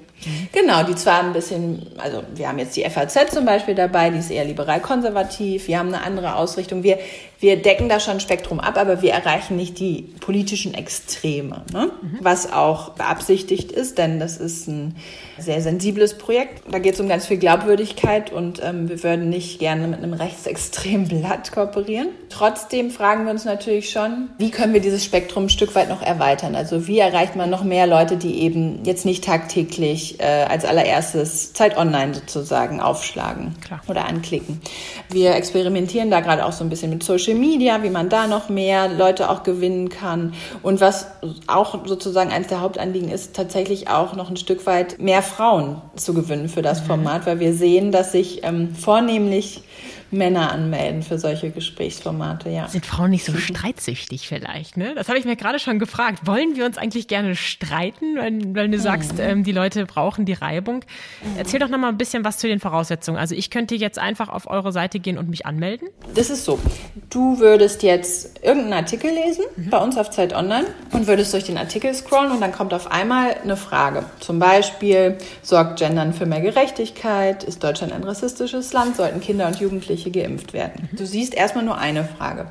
Genau, 0.53 0.85
die 0.85 0.95
zwar 0.95 1.21
ein 1.21 1.33
bisschen, 1.33 1.85
also 1.99 2.23
wir 2.35 2.49
haben 2.49 2.59
jetzt 2.59 2.77
die 2.77 2.85
FAZ 2.85 3.33
zum 3.33 3.45
Beispiel 3.45 3.75
dabei, 3.75 4.11
die 4.11 4.19
ist 4.19 4.31
eher 4.31 4.45
liberal-konservativ, 4.45 5.67
wir 5.67 5.79
haben 5.79 5.89
eine 5.89 6.05
andere 6.05 6.37
Ausrichtung. 6.37 6.83
Wir, 6.83 6.99
wir 7.43 7.61
decken 7.61 7.89
da 7.89 7.99
schon 7.99 8.15
ein 8.15 8.21
Spektrum 8.21 8.61
ab, 8.61 8.77
aber 8.77 9.03
wir 9.03 9.13
erreichen 9.13 9.57
nicht 9.57 9.81
die 9.81 10.03
politischen 10.21 10.75
Extreme, 10.75 11.63
ne? 11.73 11.91
mhm. 12.01 12.19
was 12.21 12.53
auch 12.53 12.91
beabsichtigt 12.91 13.73
ist, 13.73 13.99
denn 13.99 14.21
das 14.21 14.37
ist 14.37 14.69
ein 14.69 14.95
sehr 15.39 15.61
sensibles 15.61 16.17
Projekt. 16.17 16.63
Da 16.71 16.79
geht 16.79 16.95
es 16.95 17.01
um 17.01 17.09
ganz 17.09 17.27
viel 17.27 17.39
Glaubwürdigkeit 17.39 18.31
und 18.33 18.63
ähm, 18.63 18.89
wir 18.89 19.03
würden 19.03 19.29
nicht 19.29 19.59
gerne 19.59 19.89
mit 19.89 19.99
einem 19.99 20.13
rechtsextremen 20.13 21.09
Blatt 21.09 21.51
kooperieren. 21.51 22.11
Trotzdem 22.29 22.93
fragen 22.93 23.25
wir 23.25 23.33
uns 23.33 23.45
natürlich 23.45 23.91
schon, 23.91 24.31
wie 24.39 24.53
können 24.53 24.73
wir 24.73 24.81
dieses 24.81 25.05
Spektrum 25.05 25.47
ein 25.47 25.51
Stück 25.51 25.75
weit 25.75 25.89
noch 25.89 26.01
erweitern? 26.01 26.55
Also 26.55 26.87
wie 26.87 27.01
erreicht 27.01 27.35
man 27.35 27.51
noch 27.51 27.65
mehr 27.65 27.89
Leute, 27.89 28.19
die 28.19 28.41
eben 28.43 28.85
jetzt 28.85 29.05
nicht 29.05 29.25
tagtäglich 29.25 30.21
äh, 30.21 30.45
als 30.49 30.65
allererstes 30.65 31.55
Zeit 31.55 31.77
Online 31.77 32.15
sozusagen 32.15 32.81
aufschlagen 32.81 33.57
Klar. 33.65 33.81
oder 33.89 34.05
anklicken? 34.05 34.61
Wir 35.11 35.35
experimentieren 35.35 36.09
da 36.09 36.21
gerade 36.21 36.47
auch 36.47 36.53
so 36.53 36.63
ein 36.63 36.71
bisschen 36.71 36.91
mit 36.91 37.03
Social 37.03 37.32
Media, 37.35 37.83
wie 37.83 37.91
man 37.91 38.09
da 38.09 38.27
noch 38.27 38.49
mehr 38.49 38.89
Leute 38.89 39.31
auch 39.31 39.43
gewinnen 39.43 39.89
kann. 39.89 40.35
Und 40.63 40.81
was 40.81 41.09
auch 41.47 41.87
sozusagen 41.87 42.31
eines 42.31 42.49
der 42.49 42.61
Hauptanliegen 42.61 43.11
ist, 43.11 43.35
tatsächlich 43.35 43.89
auch 43.89 44.15
noch 44.15 44.31
ein 44.31 44.37
Stück 44.37 44.67
weit 44.67 44.99
mehr 44.99 45.23
Frauen 45.23 45.81
zu 45.97 46.15
gewinnen 46.15 46.49
für 46.49 46.63
das 46.63 46.83
mhm. 46.83 46.87
Format, 46.87 47.27
weil 47.27 47.41
wir 47.41 47.55
sehen, 47.55 47.93
dass 47.93 48.13
sich 48.13 48.45
ähm, 48.45 48.75
vornehmlich 48.75 49.63
Männer 50.13 50.53
anmelden 50.53 51.03
für 51.03 51.19
solche 51.19 51.51
Gesprächsformate, 51.51 52.51
ja. 52.51 52.69
Sind 52.69 52.85
Frauen 52.85 53.11
nicht 53.11 53.25
so 53.25 53.35
streitsüchtig 53.35 54.29
vielleicht, 54.29 54.77
ne? 54.77 54.95
Das 54.95 55.09
habe 55.09 55.19
ich 55.19 55.25
mir 55.25 55.37
gerade 55.37 55.59
schon 55.59 55.79
gefragt. 55.79 56.27
Wollen 56.27 56.55
wir 56.55 56.67
uns 56.67 56.77
eigentlich 56.77 57.09
gerne 57.09 57.35
streiten, 57.35 58.17
weil, 58.17 58.55
weil 58.55 58.69
du 58.69 58.79
sagst, 58.79 59.15
mhm. 59.15 59.21
ähm, 59.21 59.45
die 59.45 59.53
Leute 59.53 59.87
brauchen 59.87 60.27
die 60.27 60.35
Reibung? 60.35 60.85
Mhm. 61.23 61.39
Erzähl 61.39 61.61
doch 61.61 61.69
noch 61.69 61.79
mal 61.79 61.89
ein 61.89 61.97
bisschen 61.97 62.25
was 62.25 62.39
zu 62.39 62.47
den 62.47 62.61
Voraussetzungen. 62.61 63.19
Also 63.19 63.35
ich 63.35 63.51
könnte 63.51 63.75
jetzt 63.75 63.99
einfach 63.99 64.29
auf 64.29 64.49
eure 64.49 64.71
Seite 64.71 65.01
gehen 65.01 65.17
und 65.17 65.31
mich 65.31 65.47
anmelden. 65.47 65.89
Das 66.15 66.29
ist 66.29 66.45
so. 66.45 66.59
Du 67.09 67.39
würdest 67.39 67.83
jetzt 67.83 68.43
irgendeinen 68.43 68.75
Artikel 68.75 69.11
lesen 69.11 69.45
mhm. 69.57 69.71
bei 69.71 69.79
uns 69.79 69.97
auf 69.97 70.11
Zeit 70.11 70.35
Online 70.35 70.67
und 70.93 71.07
würdest 71.07 71.33
durch 71.33 71.45
den 71.45 71.57
Artikel 71.57 71.95
scrollen 71.95 72.33
und 72.33 72.41
dann 72.41 72.53
kommt 72.53 72.75
auf 72.75 72.91
einmal 72.91 73.37
eine 73.43 73.57
Frage. 73.57 74.05
Zum 74.21 74.39
Beispiel, 74.39 75.17
sorgt 75.43 75.79
Gendern 75.79 76.13
für 76.13 76.27
mehr 76.27 76.41
Gerechtigkeit? 76.41 77.45
Ist 77.45 77.65
Deutschland 77.65 77.93
ein 77.93 78.05
rassistisches 78.05 78.73
Land? 78.73 78.97
Sollten 78.97 79.21
Kinder 79.21 79.47
und 79.47 79.59
Jugendliche 79.59 80.02
Jugendliche 80.03 80.11
geimpft 80.11 80.53
werden. 80.53 80.89
Du 80.93 81.07
siehst 81.07 81.35
erstmal 81.35 81.65
nur 81.65 81.79
eine 81.79 82.05
Frage. 82.05 82.47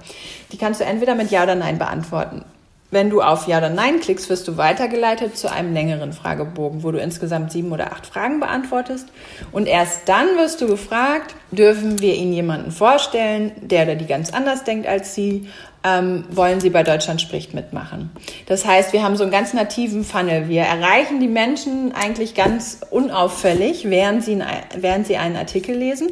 Die 0.51 0.57
kannst 0.57 0.81
du 0.81 0.85
entweder 0.85 1.15
mit 1.15 1.31
Ja 1.31 1.43
oder 1.43 1.55
Nein 1.55 1.77
beantworten. 1.77 2.45
Wenn 2.93 3.09
du 3.09 3.21
auf 3.21 3.47
Ja 3.47 3.59
oder 3.59 3.69
Nein 3.69 4.01
klickst, 4.01 4.29
wirst 4.29 4.49
du 4.49 4.57
weitergeleitet 4.57 5.37
zu 5.37 5.49
einem 5.49 5.73
längeren 5.73 6.11
Fragebogen, 6.11 6.83
wo 6.83 6.91
du 6.91 6.99
insgesamt 6.99 7.53
sieben 7.53 7.71
oder 7.71 7.93
acht 7.93 8.05
Fragen 8.05 8.41
beantwortest. 8.41 9.07
Und 9.53 9.67
erst 9.67 10.09
dann 10.09 10.27
wirst 10.37 10.59
du 10.59 10.67
gefragt, 10.67 11.33
dürfen 11.51 12.01
wir 12.01 12.15
Ihnen 12.15 12.33
jemanden 12.33 12.71
vorstellen, 12.71 13.53
der 13.61 13.83
oder 13.83 13.95
die 13.95 14.07
ganz 14.07 14.33
anders 14.33 14.65
denkt 14.65 14.87
als 14.87 15.15
Sie? 15.15 15.47
Ähm, 15.83 16.25
wollen 16.29 16.59
Sie 16.59 16.69
bei 16.69 16.83
Deutschland 16.83 17.21
spricht 17.21 17.53
mitmachen? 17.53 18.11
Das 18.45 18.65
heißt, 18.65 18.91
wir 18.91 19.03
haben 19.03 19.15
so 19.15 19.23
einen 19.23 19.31
ganz 19.31 19.53
nativen 19.53 20.03
Funnel. 20.03 20.49
Wir 20.49 20.63
erreichen 20.63 21.21
die 21.21 21.29
Menschen 21.29 21.93
eigentlich 21.95 22.35
ganz 22.35 22.81
unauffällig, 22.91 23.89
während 23.89 24.23
sie, 24.23 24.43
während 24.77 25.07
sie 25.07 25.15
einen 25.15 25.37
Artikel 25.37 25.75
lesen 25.75 26.09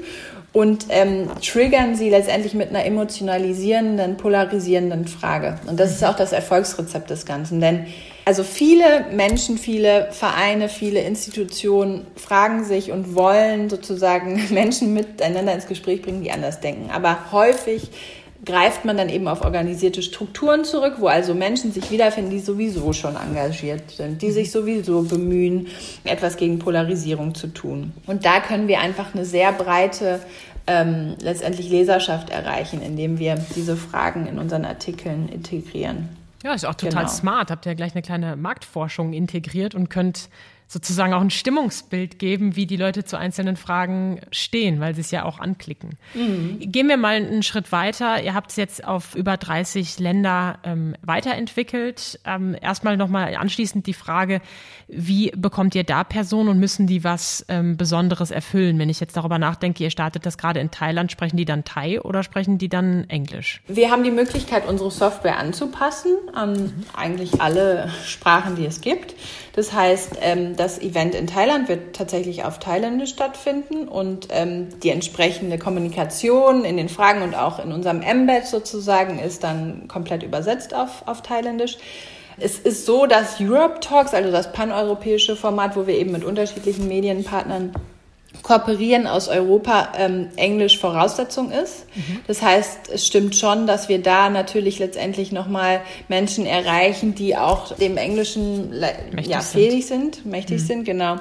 und 0.51 0.87
ähm, 0.89 1.29
triggern 1.41 1.95
sie 1.95 2.09
letztendlich 2.09 2.53
mit 2.53 2.69
einer 2.69 2.85
emotionalisierenden, 2.85 4.17
polarisierenden 4.17 5.07
Frage. 5.07 5.59
Und 5.67 5.79
das 5.79 5.91
ist 5.91 6.03
auch 6.03 6.15
das 6.15 6.31
Erfolgsrezept 6.31 7.09
des 7.09 7.25
Ganzen. 7.25 7.61
Denn 7.61 7.85
also 8.25 8.43
viele 8.43 9.07
Menschen, 9.11 9.57
viele 9.57 10.09
Vereine, 10.11 10.69
viele 10.69 11.01
Institutionen 11.01 12.05
fragen 12.15 12.63
sich 12.63 12.91
und 12.91 13.15
wollen 13.15 13.69
sozusagen 13.69 14.41
Menschen 14.53 14.93
miteinander 14.93 15.53
ins 15.53 15.67
Gespräch 15.67 16.01
bringen, 16.01 16.21
die 16.23 16.31
anders 16.31 16.59
denken. 16.59 16.89
Aber 16.91 17.31
häufig 17.31 17.89
greift 18.45 18.85
man 18.85 18.97
dann 18.97 19.09
eben 19.09 19.27
auf 19.27 19.41
organisierte 19.41 20.01
Strukturen 20.01 20.63
zurück, 20.63 20.95
wo 20.99 21.07
also 21.07 21.33
Menschen 21.33 21.71
sich 21.71 21.91
wiederfinden, 21.91 22.31
die 22.31 22.39
sowieso 22.39 22.93
schon 22.93 23.15
engagiert 23.15 23.91
sind, 23.91 24.21
die 24.21 24.31
sich 24.31 24.51
sowieso 24.51 25.03
bemühen, 25.03 25.67
etwas 26.03 26.37
gegen 26.37 26.59
Polarisierung 26.59 27.35
zu 27.35 27.47
tun. 27.47 27.91
Und 28.07 28.25
da 28.25 28.39
können 28.39 28.67
wir 28.67 28.79
einfach 28.79 29.13
eine 29.13 29.25
sehr 29.25 29.51
breite 29.51 30.21
ähm, 30.67 31.15
letztendlich 31.21 31.69
Leserschaft 31.69 32.29
erreichen, 32.29 32.81
indem 32.81 33.19
wir 33.19 33.35
diese 33.55 33.75
Fragen 33.75 34.27
in 34.27 34.39
unseren 34.39 34.65
Artikeln 34.65 35.27
integrieren. 35.29 36.09
Ja, 36.43 36.53
ist 36.53 36.65
auch 36.65 36.75
total 36.75 37.03
genau. 37.03 37.13
smart. 37.13 37.51
Habt 37.51 37.65
ihr 37.65 37.71
ja 37.71 37.75
gleich 37.75 37.93
eine 37.93 38.01
kleine 38.01 38.37
Marktforschung 38.37 39.11
integriert 39.11 39.75
und 39.75 39.89
könnt 39.89 40.29
sozusagen 40.71 41.15
auch 41.15 41.21
ein 41.21 41.31
Stimmungsbild 41.31 42.19
geben, 42.19 42.55
wie 42.55 42.67
die 42.67 42.77
Leute 42.77 43.03
zu 43.03 43.17
einzelnen 43.17 43.57
Fragen 43.57 44.21
stehen, 44.31 44.79
weil 44.79 44.93
sie 44.93 45.01
es 45.01 45.09
ja 45.09 45.25
auch 45.25 45.39
anklicken. 45.39 45.97
Mhm. 46.13 46.59
Gehen 46.59 46.87
wir 46.87 46.97
mal 46.97 47.15
einen 47.15 47.41
Schritt 47.41 47.71
weiter. 47.71 48.21
Ihr 48.21 48.35
habt 48.35 48.51
es 48.51 48.55
jetzt 48.55 48.85
auf 48.85 49.15
über 49.15 49.35
30 49.35 49.97
Länder 49.97 50.59
ähm, 50.63 50.95
weiterentwickelt. 51.01 52.19
Ähm, 52.23 52.55
erstmal 52.61 52.97
nochmal 52.97 53.35
anschließend 53.35 53.87
die 53.87 53.95
Frage, 53.95 54.41
wie 54.87 55.31
bekommt 55.35 55.73
ihr 55.73 55.83
da 55.83 56.03
Personen 56.03 56.49
und 56.49 56.59
müssen 56.59 56.85
die 56.85 57.03
was 57.03 57.43
ähm, 57.49 57.75
Besonderes 57.75 58.29
erfüllen? 58.29 58.77
Wenn 58.77 58.89
ich 58.89 58.99
jetzt 58.99 59.17
darüber 59.17 59.39
nachdenke, 59.39 59.83
ihr 59.83 59.89
startet 59.89 60.27
das 60.27 60.37
gerade 60.37 60.59
in 60.59 60.69
Thailand, 60.69 61.11
sprechen 61.11 61.37
die 61.37 61.45
dann 61.45 61.63
Thai 61.63 61.99
oder 61.99 62.21
sprechen 62.21 62.59
die 62.59 62.69
dann 62.69 63.09
Englisch? 63.09 63.61
Wir 63.67 63.89
haben 63.89 64.03
die 64.03 64.11
Möglichkeit, 64.11 64.67
unsere 64.67 64.91
Software 64.91 65.39
anzupassen 65.39 66.11
an 66.35 66.53
mhm. 66.53 66.73
eigentlich 66.95 67.41
alle 67.41 67.89
Sprachen, 68.05 68.55
die 68.55 68.67
es 68.67 68.81
gibt. 68.81 69.15
Das 69.53 69.73
heißt, 69.73 70.17
ähm, 70.21 70.55
das 70.55 70.79
Event 70.79 71.15
in 71.15 71.27
Thailand 71.27 71.69
wird 71.69 71.95
tatsächlich 71.95 72.43
auf 72.43 72.59
Thailändisch 72.59 73.11
stattfinden 73.11 73.87
und 73.87 74.27
ähm, 74.31 74.79
die 74.81 74.89
entsprechende 74.89 75.57
Kommunikation 75.57 76.65
in 76.65 76.77
den 76.77 76.89
Fragen 76.89 77.21
und 77.21 77.35
auch 77.35 77.63
in 77.63 77.71
unserem 77.71 78.01
Embed 78.01 78.45
sozusagen 78.45 79.19
ist 79.19 79.43
dann 79.43 79.87
komplett 79.87 80.23
übersetzt 80.23 80.73
auf, 80.73 81.07
auf 81.07 81.21
Thailändisch. 81.21 81.77
Es 82.41 82.57
ist 82.57 82.85
so, 82.85 83.05
dass 83.05 83.41
Europe 83.41 83.79
Talks, 83.81 84.13
also 84.13 84.31
das 84.31 84.53
paneuropäische 84.53 85.35
Format, 85.35 85.75
wo 85.75 85.87
wir 85.87 85.95
eben 85.95 86.11
mit 86.11 86.23
unterschiedlichen 86.23 86.87
Medienpartnern 86.87 87.73
Kooperieren 88.43 89.07
aus 89.07 89.27
Europa 89.27 89.93
ähm, 89.97 90.29
Englisch 90.35 90.77
Voraussetzung 90.77 91.51
ist. 91.51 91.85
Mhm. 91.95 92.19
Das 92.27 92.41
heißt, 92.41 92.89
es 92.93 93.07
stimmt 93.07 93.35
schon, 93.35 93.65
dass 93.65 93.89
wir 93.89 94.01
da 94.01 94.29
natürlich 94.29 94.79
letztendlich 94.79 95.31
nochmal 95.31 95.81
Menschen 96.07 96.45
erreichen, 96.45 97.15
die 97.15 97.35
auch 97.35 97.75
dem 97.75 97.97
Englischen 97.97 98.73
ja, 99.21 99.41
fähig 99.41 99.87
sind, 99.87 100.15
sind 100.15 100.25
mächtig 100.25 100.61
mhm. 100.61 100.65
sind, 100.65 100.83
genau. 100.85 101.15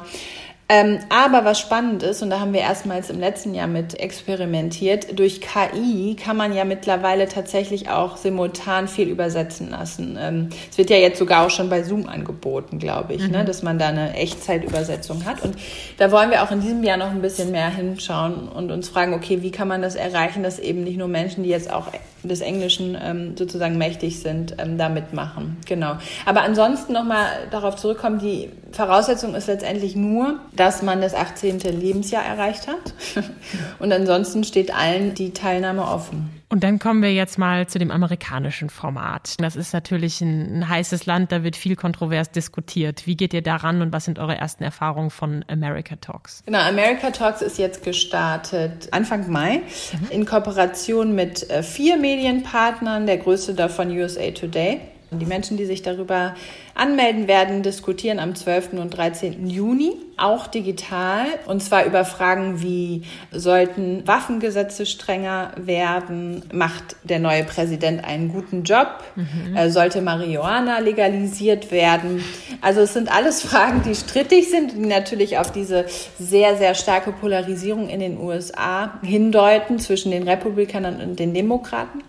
Ähm, 0.70 0.98
aber 1.08 1.46
was 1.46 1.58
spannend 1.58 2.02
ist, 2.02 2.22
und 2.22 2.28
da 2.28 2.40
haben 2.40 2.52
wir 2.52 2.60
erstmals 2.60 3.08
im 3.08 3.18
letzten 3.18 3.54
Jahr 3.54 3.66
mit 3.66 3.98
experimentiert, 3.98 5.18
durch 5.18 5.40
KI 5.40 6.14
kann 6.14 6.36
man 6.36 6.54
ja 6.54 6.64
mittlerweile 6.66 7.26
tatsächlich 7.26 7.88
auch 7.88 8.18
simultan 8.18 8.86
viel 8.86 9.08
übersetzen 9.08 9.70
lassen. 9.70 10.18
Ähm, 10.20 10.50
es 10.70 10.76
wird 10.76 10.90
ja 10.90 10.98
jetzt 10.98 11.18
sogar 11.18 11.46
auch 11.46 11.50
schon 11.50 11.70
bei 11.70 11.82
Zoom 11.82 12.06
angeboten, 12.06 12.78
glaube 12.78 13.14
ich, 13.14 13.22
ne, 13.22 13.28
mhm. 13.28 13.32
ne, 13.32 13.44
dass 13.46 13.62
man 13.62 13.78
da 13.78 13.88
eine 13.88 14.12
Echtzeitübersetzung 14.12 15.24
hat. 15.24 15.42
Und 15.42 15.56
da 15.96 16.12
wollen 16.12 16.30
wir 16.30 16.42
auch 16.42 16.50
in 16.50 16.60
diesem 16.60 16.82
Jahr 16.84 16.98
noch 16.98 17.10
ein 17.10 17.22
bisschen 17.22 17.50
mehr 17.50 17.70
hinschauen 17.70 18.48
und 18.48 18.70
uns 18.70 18.90
fragen, 18.90 19.14
okay, 19.14 19.40
wie 19.40 19.50
kann 19.50 19.68
man 19.68 19.80
das 19.80 19.94
erreichen, 19.94 20.42
dass 20.42 20.58
eben 20.58 20.84
nicht 20.84 20.98
nur 20.98 21.08
Menschen, 21.08 21.44
die 21.44 21.48
jetzt 21.50 21.72
auch 21.72 21.86
des 22.22 22.40
Englischen 22.40 22.96
ähm, 23.00 23.36
sozusagen 23.36 23.78
mächtig 23.78 24.20
sind, 24.20 24.56
ähm, 24.58 24.76
da 24.76 24.88
mitmachen. 24.88 25.56
Genau. 25.66 25.96
Aber 26.26 26.42
ansonsten 26.42 26.92
nochmal 26.92 27.26
darauf 27.50 27.76
zurückkommen, 27.76 28.18
die 28.18 28.50
Voraussetzung 28.72 29.34
ist 29.34 29.46
letztendlich 29.46 29.96
nur, 29.96 30.40
dass 30.58 30.82
man 30.82 31.00
das 31.00 31.14
18. 31.14 31.60
Lebensjahr 31.60 32.24
erreicht 32.24 32.66
hat. 32.66 32.94
Und 33.78 33.92
ansonsten 33.92 34.44
steht 34.44 34.74
allen 34.74 35.14
die 35.14 35.32
Teilnahme 35.32 35.82
offen. 35.86 36.30
Und 36.50 36.64
dann 36.64 36.78
kommen 36.78 37.02
wir 37.02 37.12
jetzt 37.12 37.38
mal 37.38 37.66
zu 37.66 37.78
dem 37.78 37.90
amerikanischen 37.90 38.70
Format. 38.70 39.34
Das 39.38 39.54
ist 39.54 39.74
natürlich 39.74 40.22
ein, 40.22 40.60
ein, 40.60 40.68
heißes 40.68 41.04
Land, 41.04 41.30
da 41.30 41.44
wird 41.44 41.56
viel 41.56 41.76
kontrovers 41.76 42.30
diskutiert. 42.30 43.06
Wie 43.06 43.16
geht 43.16 43.34
ihr 43.34 43.42
daran 43.42 43.82
und 43.82 43.92
was 43.92 44.06
sind 44.06 44.18
eure 44.18 44.36
ersten 44.36 44.64
Erfahrungen 44.64 45.10
von 45.10 45.44
America 45.48 45.96
Talks? 45.96 46.42
Genau, 46.46 46.60
America 46.60 47.10
Talks 47.10 47.42
ist 47.42 47.58
jetzt 47.58 47.84
gestartet 47.84 48.88
Anfang 48.92 49.30
Mai 49.30 49.58
mhm. 49.58 50.10
in 50.10 50.24
Kooperation 50.24 51.14
mit 51.14 51.48
äh, 51.50 51.62
vier 51.62 51.98
Medienpartnern, 51.98 53.06
der 53.06 53.18
größte 53.18 53.52
davon 53.52 53.90
USA 53.90 54.30
Today. 54.30 54.80
Die 55.10 55.24
Menschen, 55.24 55.56
die 55.56 55.64
sich 55.64 55.82
darüber 55.82 56.34
anmelden 56.74 57.28
werden, 57.28 57.62
diskutieren 57.62 58.18
am 58.18 58.34
12. 58.34 58.74
und 58.74 58.90
13. 58.90 59.48
Juni, 59.48 59.92
auch 60.18 60.46
digital, 60.46 61.24
und 61.46 61.62
zwar 61.62 61.86
über 61.86 62.04
Fragen 62.04 62.60
wie, 62.60 63.02
sollten 63.32 64.06
Waffengesetze 64.06 64.84
strenger 64.84 65.52
werden? 65.56 66.42
Macht 66.52 66.96
der 67.04 67.20
neue 67.20 67.44
Präsident 67.44 68.04
einen 68.04 68.28
guten 68.28 68.64
Job? 68.64 69.02
Mhm. 69.16 69.56
Äh, 69.56 69.70
sollte 69.70 70.02
Marihuana 70.02 70.80
legalisiert 70.80 71.70
werden? 71.70 72.22
Also 72.60 72.82
es 72.82 72.92
sind 72.92 73.10
alles 73.10 73.40
Fragen, 73.40 73.82
die 73.82 73.94
strittig 73.94 74.50
sind, 74.50 74.72
die 74.72 74.86
natürlich 74.86 75.38
auf 75.38 75.50
diese 75.50 75.86
sehr, 76.18 76.56
sehr 76.56 76.74
starke 76.74 77.12
Polarisierung 77.12 77.88
in 77.88 78.00
den 78.00 78.18
USA 78.18 78.98
hindeuten 79.02 79.78
zwischen 79.78 80.10
den 80.10 80.28
Republikanern 80.28 81.00
und 81.00 81.18
den 81.18 81.32
Demokraten. 81.32 82.02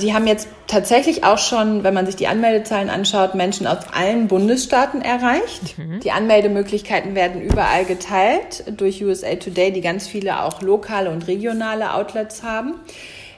Sie 0.00 0.14
haben 0.14 0.26
jetzt 0.26 0.48
tatsächlich 0.66 1.24
auch 1.24 1.38
schon, 1.38 1.84
wenn 1.84 1.94
man 1.94 2.06
sich 2.06 2.16
die 2.16 2.26
Anmeldezahlen 2.26 2.90
anschaut, 2.90 3.34
Menschen 3.34 3.66
aus 3.66 3.78
allen 3.92 4.28
Bundesstaaten 4.28 5.02
erreicht. 5.02 5.78
Mhm. 5.78 6.00
Die 6.00 6.10
Anmeldemöglichkeiten 6.10 7.14
werden 7.14 7.42
überall 7.42 7.84
geteilt 7.84 8.64
durch 8.76 9.04
USA 9.04 9.36
Today, 9.36 9.72
die 9.72 9.82
ganz 9.82 10.08
viele 10.08 10.42
auch 10.42 10.62
lokale 10.62 11.10
und 11.10 11.26
regionale 11.26 11.94
Outlets 11.94 12.42
haben. 12.42 12.74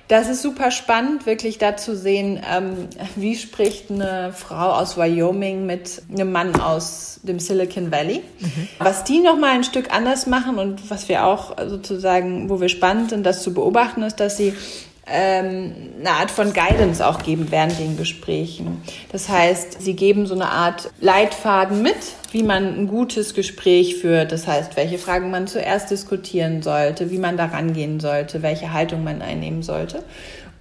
Das 0.08 0.28
ist 0.28 0.42
super 0.42 0.70
spannend, 0.70 1.26
wirklich 1.26 1.58
da 1.58 1.76
zu 1.76 1.96
sehen, 1.96 2.38
ähm, 2.46 2.88
wie 3.16 3.34
spricht 3.34 3.90
eine 3.90 4.34
Frau 4.34 4.72
aus 4.72 4.98
Wyoming 4.98 5.64
mit 5.64 6.02
einem 6.12 6.32
Mann 6.32 6.60
aus 6.60 7.20
dem 7.22 7.38
Silicon 7.38 7.90
Valley. 7.90 8.22
Mhm. 8.38 8.68
Was 8.78 9.04
die 9.04 9.20
nochmal 9.20 9.50
ein 9.50 9.64
Stück 9.64 9.94
anders 9.94 10.26
machen 10.26 10.58
und 10.58 10.90
was 10.90 11.08
wir 11.08 11.24
auch 11.24 11.56
sozusagen, 11.66 12.50
wo 12.50 12.60
wir 12.60 12.68
spannend 12.68 13.10
sind, 13.10 13.24
das 13.24 13.42
zu 13.42 13.54
beobachten, 13.54 14.02
ist, 14.02 14.20
dass 14.20 14.36
sie 14.36 14.52
ähm, 15.06 15.74
eine 15.98 16.10
Art 16.10 16.30
von 16.30 16.52
Guidance 16.52 17.04
auch 17.06 17.22
geben 17.22 17.48
während 17.50 17.78
den 17.78 17.96
Gesprächen. 17.96 18.82
Das 19.10 19.28
heißt, 19.28 19.82
sie 19.82 19.94
geben 19.94 20.26
so 20.26 20.34
eine 20.34 20.48
Art 20.48 20.90
Leitfaden 21.00 21.82
mit, 21.82 21.96
wie 22.30 22.42
man 22.42 22.78
ein 22.78 22.86
gutes 22.86 23.34
Gespräch 23.34 23.96
führt. 23.96 24.30
Das 24.32 24.46
heißt, 24.46 24.76
welche 24.76 24.98
Fragen 24.98 25.30
man 25.30 25.46
zuerst 25.46 25.90
diskutieren 25.90 26.62
sollte, 26.62 27.10
wie 27.10 27.18
man 27.18 27.36
da 27.36 27.46
rangehen 27.46 27.98
sollte, 27.98 28.42
welche 28.42 28.72
Haltung 28.72 29.02
man 29.02 29.22
einnehmen 29.22 29.62
sollte. 29.62 30.04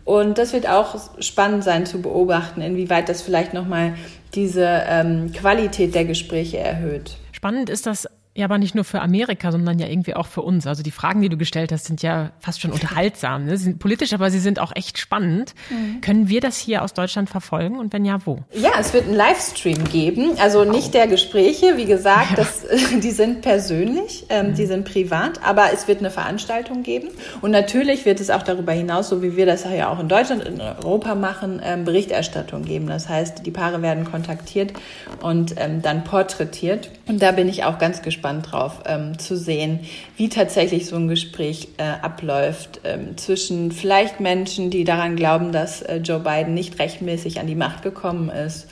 Und 0.05 0.39
das 0.39 0.53
wird 0.53 0.67
auch 0.67 0.95
spannend 1.19 1.63
sein 1.63 1.85
zu 1.85 2.01
beobachten, 2.01 2.61
inwieweit 2.61 3.07
das 3.07 3.21
vielleicht 3.21 3.53
nochmal 3.53 3.93
diese 4.33 4.83
ähm, 4.87 5.31
Qualität 5.31 5.93
der 5.93 6.05
Gespräche 6.05 6.57
erhöht. 6.57 7.17
Spannend 7.31 7.69
ist 7.69 7.85
das 7.85 8.07
ja, 8.33 8.45
aber 8.45 8.57
nicht 8.57 8.75
nur 8.75 8.85
für 8.85 9.01
Amerika, 9.01 9.51
sondern 9.51 9.77
ja 9.77 9.87
irgendwie 9.87 10.13
auch 10.13 10.25
für 10.25 10.41
uns. 10.41 10.65
Also 10.65 10.83
die 10.83 10.91
Fragen, 10.91 11.21
die 11.21 11.27
du 11.27 11.35
gestellt 11.35 11.73
hast, 11.73 11.85
sind 11.85 12.01
ja 12.01 12.31
fast 12.39 12.61
schon 12.61 12.71
unterhaltsam. 12.71 13.43
Ne? 13.43 13.57
Sie 13.57 13.65
sind 13.65 13.79
politisch, 13.79 14.13
aber 14.13 14.31
sie 14.31 14.39
sind 14.39 14.57
auch 14.57 14.71
echt 14.73 14.97
spannend. 14.99 15.53
Mhm. 15.69 15.99
Können 15.99 16.29
wir 16.29 16.39
das 16.39 16.57
hier 16.57 16.81
aus 16.81 16.93
Deutschland 16.93 17.29
verfolgen 17.29 17.77
und 17.77 17.91
wenn 17.91 18.05
ja, 18.05 18.19
wo? 18.23 18.39
Ja, 18.53 18.71
es 18.79 18.93
wird 18.93 19.07
einen 19.07 19.15
Livestream 19.15 19.83
geben. 19.83 20.37
Also 20.39 20.63
nicht 20.63 20.93
der 20.93 21.07
Gespräche, 21.07 21.75
wie 21.75 21.83
gesagt, 21.83 22.31
ja. 22.31 22.35
das, 22.37 22.65
die 23.03 23.11
sind 23.11 23.41
persönlich, 23.41 24.27
ähm, 24.29 24.51
mhm. 24.51 24.53
die 24.53 24.65
sind 24.65 24.85
privat, 24.85 25.43
aber 25.43 25.73
es 25.73 25.89
wird 25.89 25.99
eine 25.99 26.09
Veranstaltung 26.09 26.83
geben. 26.83 27.09
Und 27.41 27.51
natürlich 27.51 28.05
wird 28.05 28.21
es 28.21 28.29
auch 28.29 28.43
darüber 28.43 28.71
hinaus, 28.71 29.09
so 29.09 29.21
wie 29.21 29.35
wir 29.35 29.45
das 29.45 29.65
ja 29.65 29.89
auch 29.89 29.99
in 29.99 30.07
Deutschland, 30.07 30.45
in 30.45 30.61
Europa 30.61 31.15
machen, 31.15 31.61
ähm, 31.61 31.83
Berichterstattung 31.83 32.63
geben. 32.63 32.87
Das 32.87 33.09
heißt, 33.09 33.45
die 33.45 33.51
Paare 33.51 33.81
werden 33.81 34.05
kontaktiert 34.05 34.71
und 35.21 35.55
ähm, 35.57 35.81
dann 35.81 36.05
porträtiert. 36.05 36.91
Und 37.07 37.21
da 37.21 37.33
bin 37.33 37.49
ich 37.49 37.65
auch 37.65 37.77
ganz 37.77 38.01
gespannt 38.01 38.20
gespannt 38.21 38.51
drauf, 38.51 38.83
ähm, 38.85 39.17
zu 39.17 39.35
sehen, 39.35 39.79
wie 40.15 40.29
tatsächlich 40.29 40.85
so 40.85 40.95
ein 40.95 41.07
Gespräch 41.07 41.69
äh, 41.77 41.83
abläuft 41.83 42.81
ähm, 42.83 43.17
zwischen 43.17 43.71
vielleicht 43.71 44.19
Menschen, 44.19 44.69
die 44.69 44.83
daran 44.83 45.15
glauben, 45.15 45.51
dass 45.51 45.81
äh, 45.81 45.97
Joe 45.97 46.19
Biden 46.19 46.53
nicht 46.53 46.77
rechtmäßig 46.77 47.39
an 47.39 47.47
die 47.47 47.55
Macht 47.55 47.81
gekommen 47.81 48.29
ist 48.29 48.67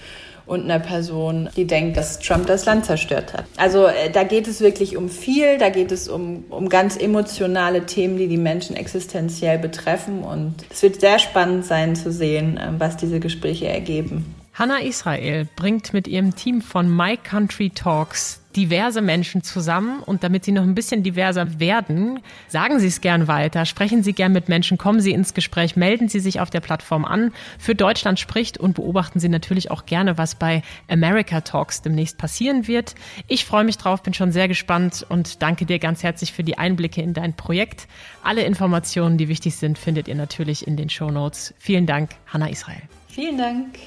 und 0.45 0.63
einer 0.63 0.79
Person, 0.79 1.49
die 1.55 1.65
denkt, 1.65 1.97
dass 1.97 2.19
Trump 2.19 2.45
das 2.45 2.65
Land 2.65 2.85
zerstört 2.85 3.33
hat. 3.33 3.45
Also 3.57 3.88
äh, 3.88 4.12
da 4.12 4.23
geht 4.23 4.47
es 4.47 4.62
wirklich 4.62 4.95
um 4.95 5.09
viel, 5.09 5.57
da 5.57 5.69
geht 5.69 5.91
es 5.91 6.07
um, 6.07 6.43
um 6.49 6.69
ganz 6.69 6.95
emotionale 6.95 7.88
Themen, 7.88 8.17
die 8.17 8.27
die 8.27 8.38
Menschen 8.38 8.75
existenziell 8.75 9.57
betreffen 9.57 10.21
und 10.21 10.53
es 10.69 10.83
wird 10.83 11.01
sehr 11.01 11.17
spannend 11.17 11.65
sein 11.65 11.95
zu 11.95 12.12
sehen, 12.12 12.57
äh, 12.57 12.69
was 12.77 12.97
diese 12.97 13.19
Gespräche 13.19 13.67
ergeben. 13.67 14.35
Hannah 14.53 14.81
Israel 14.81 15.47
bringt 15.55 15.93
mit 15.93 16.07
ihrem 16.07 16.35
Team 16.35 16.62
von 16.62 16.93
My 16.93 17.17
Country 17.17 17.69
Talks 17.69 18.38
diverse 18.55 19.01
Menschen 19.01 19.43
zusammen 19.43 20.01
und 20.01 20.23
damit 20.23 20.43
sie 20.43 20.51
noch 20.51 20.63
ein 20.63 20.75
bisschen 20.75 21.03
diverser 21.03 21.59
werden, 21.59 22.19
sagen 22.47 22.79
Sie 22.79 22.88
es 22.88 23.01
gern 23.01 23.27
weiter, 23.27 23.65
sprechen 23.65 24.01
Sie 24.01 24.13
gern 24.13 24.31
mit 24.31 24.49
Menschen, 24.49 24.77
kommen 24.77 25.01
Sie 25.01 25.12
ins 25.12 25.33
Gespräch, 25.33 25.75
melden 25.75 26.09
Sie 26.09 26.19
sich 26.19 26.39
auf 26.39 26.49
der 26.49 26.59
Plattform 26.59 27.05
an. 27.05 27.31
Für 27.59 27.75
Deutschland 27.75 28.19
spricht 28.19 28.57
und 28.57 28.73
beobachten 28.73 29.19
Sie 29.19 29.29
natürlich 29.29 29.69
auch 29.69 29.85
gerne, 29.85 30.17
was 30.17 30.35
bei 30.35 30.63
America 30.88 31.41
Talks 31.41 31.81
demnächst 31.81 32.17
passieren 32.17 32.67
wird. 32.67 32.95
Ich 33.27 33.45
freue 33.45 33.63
mich 33.63 33.77
drauf, 33.77 34.01
bin 34.01 34.13
schon 34.13 34.31
sehr 34.31 34.47
gespannt 34.47 35.05
und 35.07 35.41
danke 35.41 35.65
dir 35.65 35.79
ganz 35.79 36.01
herzlich 36.01 36.33
für 36.33 36.43
die 36.43 36.57
Einblicke 36.57 37.01
in 37.01 37.13
dein 37.13 37.35
Projekt. 37.35 37.88
Alle 38.23 38.43
Informationen, 38.43 39.17
die 39.17 39.27
wichtig 39.27 39.55
sind, 39.55 39.77
findet 39.77 40.07
ihr 40.07 40.15
natürlich 40.15 40.65
in 40.65 40.75
den 40.75 40.89
Show 40.89 41.12
Notes. 41.12 41.53
Vielen 41.59 41.85
Dank, 41.85 42.12
Hannah 42.27 42.49
Israel. 42.49 42.81
Vielen 43.07 43.38
Dank. 43.38 43.77